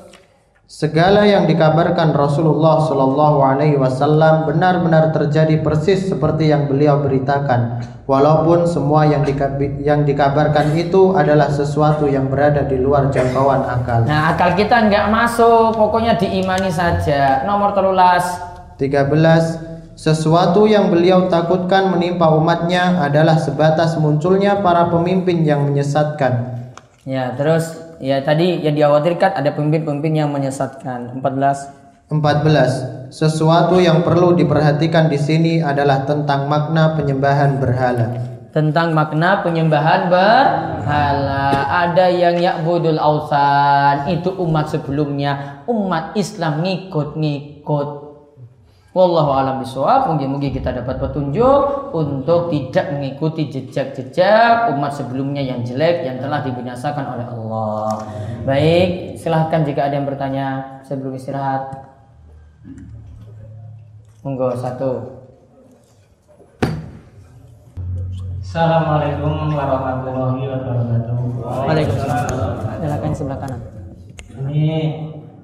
Segala 0.69 1.25
yang 1.25 1.49
dikabarkan 1.49 2.13
Rasulullah 2.13 2.85
Shallallahu 2.85 3.41
Alaihi 3.41 3.81
Wasallam 3.81 4.45
benar-benar 4.45 5.09
terjadi 5.09 5.57
persis 5.65 6.05
seperti 6.05 6.53
yang 6.53 6.69
beliau 6.69 7.01
beritakan, 7.01 7.81
walaupun 8.05 8.69
semua 8.69 9.09
yang, 9.09 9.25
dikabi- 9.25 9.81
yang 9.81 10.05
dikabarkan 10.05 10.77
itu 10.77 11.17
adalah 11.17 11.49
sesuatu 11.49 12.05
yang 12.05 12.29
berada 12.29 12.69
di 12.69 12.77
luar 12.77 13.09
jangkauan 13.09 13.65
akal. 13.65 14.05
nah 14.05 14.37
akal 14.37 14.53
kita 14.53 14.85
nggak 14.93 15.09
masuk, 15.09 15.73
pokoknya 15.73 16.21
diimani 16.21 16.69
saja. 16.69 17.49
Nomor 17.49 17.73
telulas 17.73 18.37
13. 18.77 19.97
Sesuatu 19.97 20.69
yang 20.69 20.93
beliau 20.93 21.25
takutkan 21.33 21.97
menimpa 21.97 22.29
umatnya 22.29 23.01
adalah 23.01 23.41
sebatas 23.41 23.97
munculnya 23.97 24.61
para 24.61 24.85
pemimpin 24.93 25.41
yang 25.41 25.65
menyesatkan. 25.65 26.61
Ya, 27.09 27.33
terus 27.33 27.88
ya 27.99 28.23
tadi 28.23 28.63
yang 28.63 28.75
dikhawatirkan 28.75 29.37
ada 29.37 29.51
pemimpin-pemimpin 29.53 30.13
yang 30.25 30.29
menyesatkan. 30.33 31.19
14 31.19 31.79
14. 32.09 33.13
Sesuatu 33.13 33.77
yang 33.77 34.01
perlu 34.01 34.33
diperhatikan 34.33 35.13
di 35.13 35.21
sini 35.21 35.61
adalah 35.61 36.09
tentang 36.09 36.49
makna 36.49 36.97
penyembahan 36.97 37.61
berhala. 37.61 38.17
tentang 38.49 38.97
makna 38.97 39.45
penyembahan 39.45 40.09
berhala. 40.09 41.69
Ada 41.69 42.09
yang 42.09 42.41
ya'budul 42.41 42.97
ausan, 42.97 44.09
itu 44.09 44.33
umat 44.41 44.73
sebelumnya, 44.73 45.61
umat 45.69 46.17
Islam 46.17 46.65
ngikut-ngikut. 46.65 48.08
Wallahu 48.89 49.29
alam 49.29 49.61
bisawab. 49.61 50.09
Mungkin-mungkin 50.09 50.49
kita 50.49 50.73
dapat 50.73 50.97
petunjuk 50.97 51.93
untuk 51.93 52.49
tidak 52.49 52.89
mengikuti 52.97 53.45
jejak-jejak 53.45 54.73
umat 54.73 54.89
sebelumnya 54.97 55.45
yang 55.45 55.61
jelek 55.61 56.09
yang 56.09 56.17
telah 56.17 56.41
dibinasakan 56.41 57.05
oleh 57.05 57.27
Allah. 57.29 58.01
Baik, 58.49 59.13
silahkan 59.13 59.61
jika 59.61 59.85
ada 59.85 60.01
yang 60.01 60.09
bertanya 60.09 60.45
sebelum 60.81 61.13
istirahat. 61.13 61.69
Monggo 64.25 64.57
satu. 64.57 65.21
Assalamualaikum 68.41 69.53
warahmatullahi 69.53 70.49
wabarakatuh. 70.49 71.17
Waalaikumsalam. 71.45 72.53
Silakan 72.81 73.11
sebelah 73.13 73.37
kanan. 73.37 73.61
Ini 74.49 74.65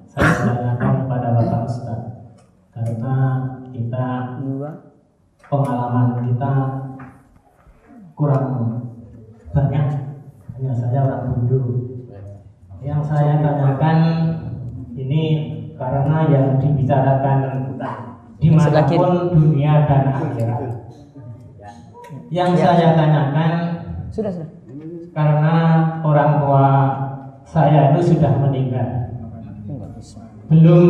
saya 0.09 0.33
tanyakan 0.33 1.05
kepada 1.05 1.27
Bapak 1.37 1.61
Ustaz 1.69 2.04
karena 2.75 3.15
kita 3.71 4.07
Dua. 4.43 4.71
pengalaman 5.47 6.25
kita 6.27 6.53
kurang 8.17 8.47
banyak 9.55 9.87
hanya 10.57 10.73
saja 10.75 10.99
orang 11.07 11.23
bodoh. 11.31 11.65
Yang 12.83 13.01
saya 13.07 13.39
tanyakan 13.39 13.97
ini 14.97 15.23
karena 15.79 16.27
yang 16.27 16.59
dibicarakan 16.59 17.39
di 18.41 18.49
mana 18.51 18.83
pun 18.89 19.13
dunia 19.31 19.87
dan 19.87 20.03
akhirat. 20.11 20.61
Yang 22.33 22.51
saya 22.59 22.87
tanyakan 22.97 23.51
Sudah, 24.11 24.31
sudah. 24.31 24.49
karena 25.15 25.55
orang 26.03 26.31
tua 26.43 26.67
saya 27.45 27.95
itu 27.95 28.15
sudah 28.15 28.33
meninggal. 28.43 29.13
Belum 30.51 30.85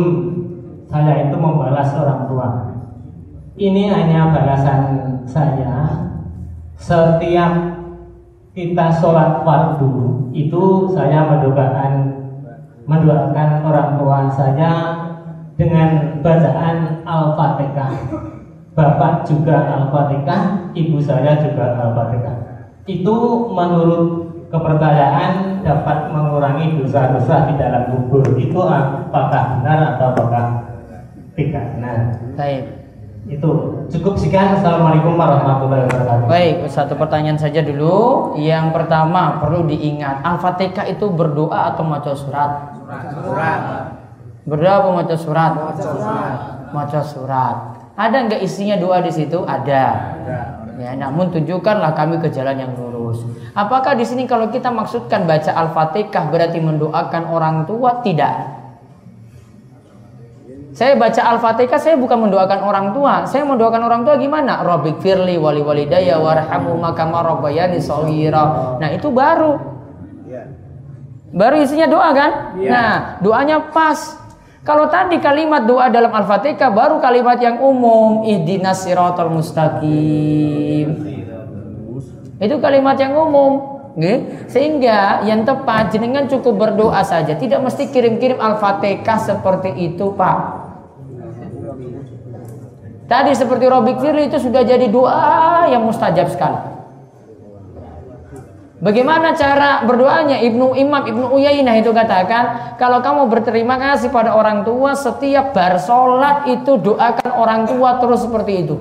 saya 0.96 1.28
itu 1.28 1.36
membalas 1.36 1.92
orang 1.92 2.24
tua. 2.24 2.48
Ini 3.56 3.92
hanya 3.92 4.32
balasan 4.32 4.80
saya 5.28 6.06
setiap 6.76 7.52
kita 8.56 8.86
sholat 8.88 9.44
fardu 9.44 10.28
itu 10.32 10.88
saya 10.92 11.28
mendoakan 11.28 11.92
mendoakan 12.88 13.48
orang 13.64 13.90
tua 14.00 14.18
saya 14.32 14.72
dengan 15.56 16.20
bacaan 16.20 17.02
al-fatihah. 17.04 17.92
Bapak 18.76 19.24
juga 19.24 19.56
al-fatihah, 19.76 20.72
ibu 20.76 21.00
saya 21.00 21.40
juga 21.40 21.80
al-fatihah. 21.80 22.36
Itu 22.86 23.48
menurut 23.50 24.08
kepercayaan 24.52 25.64
dapat 25.66 26.12
mengurangi 26.14 26.78
dosa-dosa 26.78 27.50
di 27.50 27.58
dalam 27.58 27.90
kubur. 27.90 28.22
Itu 28.38 28.62
apakah 28.62 29.58
benar 29.58 29.96
atau 29.96 30.14
apakah 30.14 30.44
tidak 31.36 31.64
benar? 31.76 31.96
Baik. 32.34 32.64
Itu 33.26 33.50
cukup 33.90 34.14
sekian. 34.16 34.54
Assalamualaikum 34.54 35.18
warahmatullahi 35.18 35.90
wabarakatuh. 35.90 36.26
Baik, 36.30 36.56
satu 36.70 36.94
pertanyaan 36.94 37.36
saja 37.36 37.60
dulu. 37.60 38.32
Yang 38.38 38.70
pertama 38.70 39.42
perlu 39.42 39.66
diingat, 39.66 40.22
Al-Fatihah 40.22 40.86
itu 40.88 41.10
berdoa 41.10 41.74
atau 41.74 41.82
maca 41.82 42.14
surat? 42.14 42.50
Surat. 43.20 43.60
Berdoa 44.46 44.74
atau 44.78 44.90
maca 44.94 45.16
surat? 45.18 45.52
Surat. 45.74 46.34
Maca 46.70 47.00
surat. 47.02 47.56
Ada 47.98 48.16
nggak 48.30 48.40
isinya 48.46 48.78
doa 48.78 49.02
di 49.02 49.10
situ? 49.10 49.42
Ada. 49.42 49.84
Ya, 50.76 50.92
namun 50.92 51.32
tunjukkanlah 51.32 51.96
kami 51.96 52.20
ke 52.20 52.28
jalan 52.30 52.62
yang 52.62 52.72
lurus. 52.78 53.24
Apakah 53.56 53.96
di 53.96 54.04
sini 54.04 54.28
kalau 54.28 54.52
kita 54.54 54.70
maksudkan 54.70 55.26
baca 55.26 55.50
Al-Fatihah 55.50 56.30
berarti 56.30 56.62
mendoakan 56.62 57.22
orang 57.26 57.66
tua? 57.66 58.04
Tidak. 58.06 58.65
Saya 60.76 60.92
baca 60.92 61.16
Al-Fatihah 61.24 61.80
saya 61.80 61.96
bukan 61.96 62.28
mendoakan 62.28 62.60
orang 62.60 62.86
tua. 62.92 63.24
Saya 63.24 63.48
mendoakan 63.48 63.80
orang 63.80 64.04
tua 64.04 64.20
gimana? 64.20 64.60
Rabbik 64.60 65.00
firli 65.00 65.40
wali 65.40 65.64
walidayya 65.64 66.20
warhamhuma 66.20 66.92
kama 66.92 67.24
rabbayani 67.24 67.80
shaghira. 67.80 68.76
Nah, 68.76 68.92
itu 68.92 69.08
baru. 69.08 69.56
Baru 71.32 71.56
isinya 71.64 71.88
doa 71.88 72.12
kan? 72.12 72.30
Nah, 72.60 73.16
doanya 73.24 73.72
pas. 73.72 74.20
Kalau 74.68 74.92
tadi 74.92 75.16
kalimat 75.16 75.64
doa 75.64 75.88
dalam 75.88 76.12
Al-Fatihah 76.12 76.68
baru 76.68 77.00
kalimat 77.00 77.40
yang 77.40 77.56
umum, 77.56 78.28
ihdinas 78.28 78.84
siratal 78.84 79.32
mustaqim. 79.32 80.92
Itu 82.36 82.60
kalimat 82.60 83.00
yang 83.00 83.16
umum. 83.16 83.80
Sehingga 84.52 85.24
yang 85.24 85.40
tepat 85.48 85.88
jenengan 85.88 86.28
cukup 86.28 86.68
berdoa 86.68 87.00
saja, 87.00 87.32
tidak 87.32 87.64
mesti 87.64 87.88
kirim-kirim 87.88 88.36
Al-Fatihah 88.36 89.16
seperti 89.16 89.72
itu, 89.72 90.12
Pak. 90.12 90.65
Tadi 93.06 93.30
seperti 93.38 93.70
Robik 93.70 94.02
Firli 94.02 94.26
itu 94.26 94.38
sudah 94.42 94.66
jadi 94.66 94.90
doa 94.90 95.70
yang 95.70 95.86
mustajab 95.86 96.26
sekali. 96.26 96.74
Bagaimana 98.76 99.32
cara 99.32 99.86
berdoanya? 99.88 100.36
Ibnu 100.42 100.76
Imam 100.76 101.06
Ibnu 101.06 101.32
Uyainah 101.32 101.80
itu 101.80 101.96
katakan, 101.96 102.76
kalau 102.76 103.00
kamu 103.00 103.30
berterima 103.32 103.80
kasih 103.80 104.12
pada 104.12 104.36
orang 104.36 104.68
tua 104.68 104.92
setiap 104.92 105.56
bar 105.56 105.80
sholat 105.80 106.44
itu 106.50 106.76
doakan 106.76 107.30
orang 107.40 107.64
tua 107.64 107.96
terus 108.02 108.20
seperti 108.26 108.52
itu. 108.68 108.76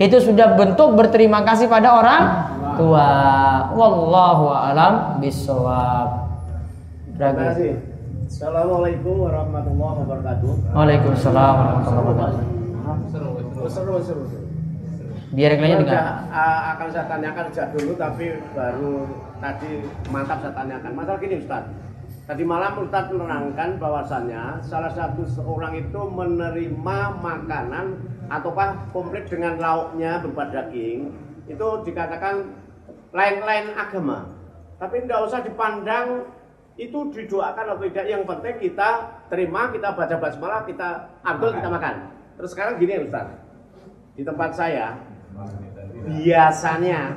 Itu 0.00 0.18
sudah 0.18 0.58
bentuk 0.58 0.98
berterima 0.98 1.46
kasih 1.46 1.70
pada 1.70 1.94
orang 1.94 2.22
tua. 2.74 3.08
Wallahu 3.70 4.50
a'lam 4.50 5.22
bishawab. 5.22 6.08
Terima 7.14 7.32
kasih. 7.36 7.91
Assalamualaikum 8.32 9.28
warahmatullahi 9.28 10.08
wabarakatuh. 10.08 10.72
Waalaikumsalam 10.72 11.52
warahmatullahi 11.52 12.06
wabarakatuh. 12.16 12.48
Biar 15.36 15.52
Udah, 15.60 15.68
dengar. 15.84 16.04
uh, 16.32 16.60
akan 16.72 16.88
saya 16.96 17.04
tanyakan 17.12 17.44
sejak 17.52 17.68
dulu 17.76 17.92
tapi 17.92 18.32
baru 18.56 19.04
tadi 19.36 19.84
mantap 20.08 20.40
saya 20.40 20.56
tanyakan. 20.56 20.90
Masalah 20.96 21.20
gini 21.20 21.44
Ustaz. 21.44 21.64
Tadi 22.24 22.42
malam 22.48 22.72
Ustaz 22.80 23.04
menerangkan 23.12 23.76
bahwasannya 23.76 24.64
salah 24.64 24.92
satu 24.96 25.28
seorang 25.28 25.76
itu 25.76 26.00
menerima 26.00 27.00
makanan 27.20 28.00
ataukah 28.32 28.80
komplit 28.96 29.28
dengan 29.28 29.60
lauknya 29.60 30.24
berupa 30.24 30.48
daging 30.48 31.12
itu 31.52 31.66
dikatakan 31.84 32.48
lain-lain 33.12 33.76
agama. 33.76 34.24
Tapi 34.80 35.04
tidak 35.04 35.20
usah 35.20 35.44
dipandang 35.44 36.40
itu 36.80 36.98
didoakan 37.12 37.64
atau 37.76 37.84
tidak. 37.84 38.06
Yang 38.08 38.22
penting 38.28 38.54
kita 38.70 38.90
terima, 39.28 39.68
kita 39.72 39.92
baca 39.92 40.16
basmalah, 40.16 40.62
kita 40.64 40.88
ambil, 41.22 41.56
kita 41.56 41.68
makan. 41.68 41.94
Terus 42.40 42.50
sekarang 42.56 42.80
gini 42.80 42.92
ya 42.96 43.02
Ustaz. 43.04 43.26
Di 44.12 44.22
tempat 44.24 44.50
saya 44.52 44.86
biasanya 46.02 47.16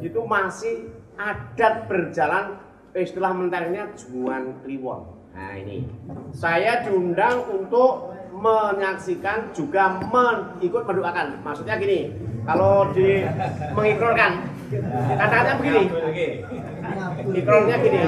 itu 0.00 0.20
masih 0.24 0.88
adat 1.20 1.88
berjalan 1.90 2.56
istilah 2.94 3.34
menternya 3.34 3.90
juan 3.98 4.62
kliwon. 4.62 5.04
Nah 5.34 5.52
ini 5.58 5.84
saya 6.30 6.86
diundang 6.86 7.42
untuk 7.50 8.14
menyaksikan 8.34 9.50
juga 9.54 9.98
men, 10.10 10.58
ikut 10.62 10.82
mendoakan. 10.86 11.42
Maksudnya 11.42 11.78
gini, 11.78 12.10
kalau 12.46 12.90
di 12.94 13.22
mengikrorkan 13.74 14.53
kata-katanya 15.18 15.54
begini. 15.60 15.82
Ikrornya 17.34 17.76
gini. 17.82 17.98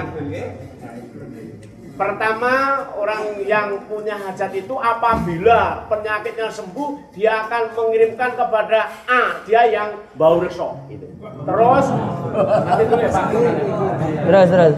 Pertama, 1.97 2.85
orang 2.93 3.41
yang 3.49 3.89
punya 3.89 4.21
hajat 4.21 4.53
itu 4.53 4.77
apabila 4.77 5.89
penyakitnya 5.89 6.53
sembuh, 6.53 7.17
dia 7.17 7.49
akan 7.49 7.73
mengirimkan 7.73 8.37
kepada 8.37 8.93
A, 9.09 9.41
dia 9.49 9.65
yang 9.65 9.97
bau 10.13 10.37
reso. 10.45 10.77
Gitu. 10.93 11.09
Terus, 11.25 11.87
nanti 12.69 12.85
dulu 12.85 13.01
ya 13.01 13.11
Pak. 13.17 13.27
Terus 14.29 14.47
terus. 14.53 14.75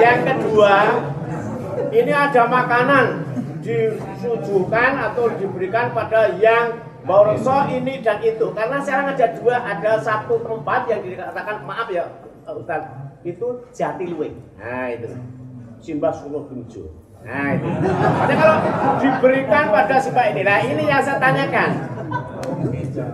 Yang 0.00 0.18
kedua, 0.32 0.74
ini 1.92 2.12
ada 2.16 2.42
makanan 2.48 3.06
disuguhkan 3.60 5.12
atau 5.12 5.28
diberikan 5.36 5.92
pada 5.92 6.32
yang 6.40 6.91
bau 7.02 7.26
reso 7.26 7.54
ini 7.70 8.02
dan 8.02 8.18
itu. 8.22 8.46
Karena 8.54 8.78
sekarang 8.82 9.06
ada 9.14 9.26
dua, 9.38 9.56
ada 9.58 9.92
satu 9.98 10.38
tempat 10.42 10.86
yang 10.90 11.00
dikatakan 11.02 11.66
maaf 11.66 11.88
ya 11.90 12.06
Ustaz, 12.46 12.82
itu 13.22 13.46
Jatiluwe. 13.70 14.34
Nah 14.58 14.86
itu. 14.90 15.14
Simbah 15.82 16.14
Solo 16.14 16.46
Gunjo. 16.46 16.90
Nah 17.22 17.54
itu. 17.54 17.68
Jadi 18.26 18.34
kalau 18.38 18.56
diberikan 18.98 19.64
pada 19.70 19.96
Simbah 19.98 20.26
ini, 20.30 20.42
nah 20.42 20.58
ini 20.62 20.82
yang 20.86 21.02
saya 21.02 21.18
tanyakan. 21.18 21.70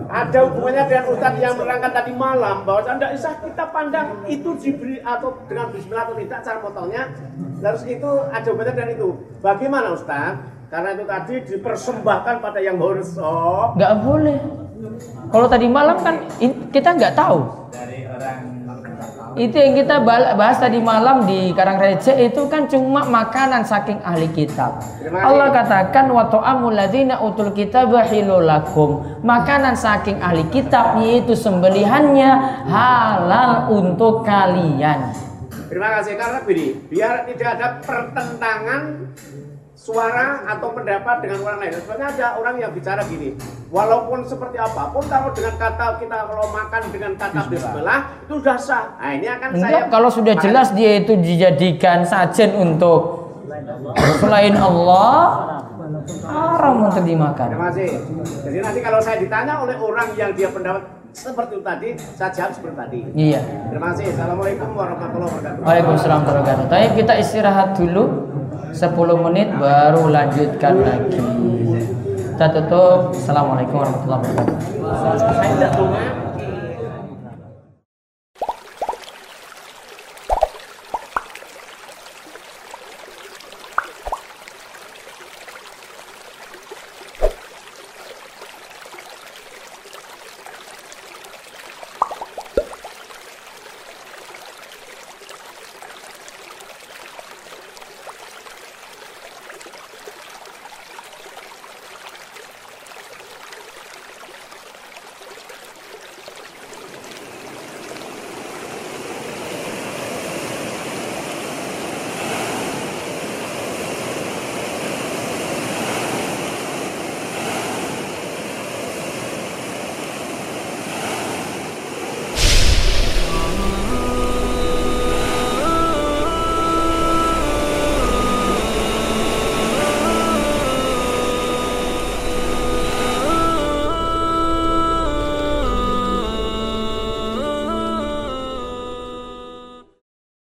Ada 0.09 0.43
hubungannya 0.49 0.91
dengan 0.91 1.05
Ustadz 1.15 1.39
yang 1.39 1.55
menerangkan 1.55 1.91
tadi 1.95 2.11
malam 2.11 2.67
bahwa 2.67 2.83
tidak 2.83 3.15
bisa 3.15 3.29
kita 3.39 3.65
pandang 3.71 4.07
itu 4.27 4.49
diberi 4.59 4.99
atau 4.99 5.39
dengan 5.47 5.71
Bismillah 5.71 6.03
atau 6.09 6.19
tidak 6.19 6.39
cara 6.43 6.57
potongnya. 6.59 7.03
Terus 7.63 7.83
itu 7.87 8.11
ada 8.27 8.47
hubungannya 8.51 8.75
dengan 8.75 8.91
itu. 8.99 9.09
Bagaimana 9.39 9.95
Ustadz? 9.95 10.58
Karena 10.69 10.93
itu 10.93 11.03
tadi 11.09 11.35
dipersembahkan 11.49 12.35
pada 12.45 12.59
yang 12.61 12.77
horso. 12.77 13.73
Nggak 13.73 13.93
boleh. 14.05 14.37
Kalau 15.33 15.47
tadi 15.49 15.65
malam 15.65 15.97
kan 15.97 16.15
kita 16.69 16.93
nggak 16.93 17.17
tahu. 17.17 17.41
Itu 19.33 19.55
yang 19.55 19.73
kita 19.77 20.05
bahas 20.05 20.57
tadi 20.61 20.77
malam 20.77 21.25
di 21.25 21.53
Karang 21.57 21.81
Receh 21.81 22.17
itu 22.21 22.45
kan 22.49 22.69
cuma 22.69 23.01
makanan 23.09 23.65
saking 23.65 23.97
ahli 24.05 24.29
kitab. 24.29 24.77
Allah 25.09 25.49
katakan 25.53 26.09
wa 26.09 26.29
ta'amul 26.29 26.77
ladzina 26.77 27.17
utul 27.17 27.49
kitaba 27.53 28.05
hilul 28.05 28.45
lakum. 28.45 29.05
Makanan 29.25 29.73
saking 29.73 30.21
ahli 30.21 30.45
kitab 30.53 31.01
yaitu 31.01 31.33
sembelihannya 31.33 32.29
halal 32.69 33.73
untuk 33.73 34.21
kalian. 34.21 35.17
Terima 35.69 36.01
kasih 36.01 36.17
karena 36.17 36.39
begini, 36.41 36.67
biar 36.89 37.29
tidak 37.29 37.49
ada 37.61 37.67
pertentangan 37.85 38.81
suara 39.89 40.45
atau 40.45 40.69
pendapat 40.69 41.25
dengan 41.25 41.39
orang 41.49 41.59
lain. 41.65 41.73
Sebenarnya 41.81 42.07
ada 42.13 42.27
orang 42.37 42.55
yang 42.61 42.71
bicara 42.77 43.01
gini, 43.09 43.33
walaupun 43.73 44.21
seperti 44.21 44.61
apa 44.61 44.93
pun 44.93 45.01
kalau 45.09 45.33
dengan 45.33 45.57
kata 45.57 45.97
kita 45.97 46.17
kalau 46.29 46.45
makan 46.53 46.81
dengan 46.93 47.11
kata 47.17 47.41
bismillah 47.49 47.99
itu 48.29 48.33
sudah 48.37 48.57
sah. 48.61 48.85
Nah 49.01 49.11
ini 49.17 49.25
akan 49.25 49.49
saya 49.57 49.65
Enggak, 49.65 49.83
kalau 49.89 50.09
sudah 50.13 50.35
jelas 50.37 50.67
dia 50.77 51.01
itu 51.01 51.17
dijadikan 51.17 52.05
sajen 52.05 52.53
untuk 52.53 53.33
selain 54.21 54.53
Allah, 54.53 55.17
haram 56.29 56.85
untuk 56.85 57.01
dimakan. 57.01 57.47
Terima 57.49 57.67
kasih. 57.73 57.89
Jadi 58.45 58.57
nanti 58.61 58.79
kalau 58.85 58.99
saya 59.01 59.17
ditanya 59.17 59.57
oleh 59.65 59.73
orang 59.81 60.13
yang 60.13 60.31
dia 60.37 60.53
pendapat 60.53 60.85
seperti 61.09 61.57
itu 61.57 61.65
tadi, 61.65 61.89
saya 62.13 62.29
jawab 62.29 62.51
seperti 62.53 62.75
tadi. 62.77 62.99
Iya. 63.17 63.41
Terima 63.73 63.85
kasih. 63.91 64.13
Assalamualaikum 64.13 64.69
warahmatullahi 64.77 65.29
wabarakatuh. 65.33 65.61
Waalaikumsalam 65.65 66.19
warahmatullahi 66.21 66.45
wabarakatuh. 66.45 66.69
Tapi 66.69 66.85
kita 67.01 67.13
istirahat 67.17 67.69
dulu 67.73 68.28
10 68.73 69.25
menit 69.25 69.49
baru 69.57 70.09
lanjutkan 70.09 70.75
lagi. 70.81 71.19
Kita 72.39 72.47
tutup. 72.55 73.11
Assalamualaikum 73.11 73.83
warahmatullahi 73.83 74.21
wabarakatuh. 74.23 76.18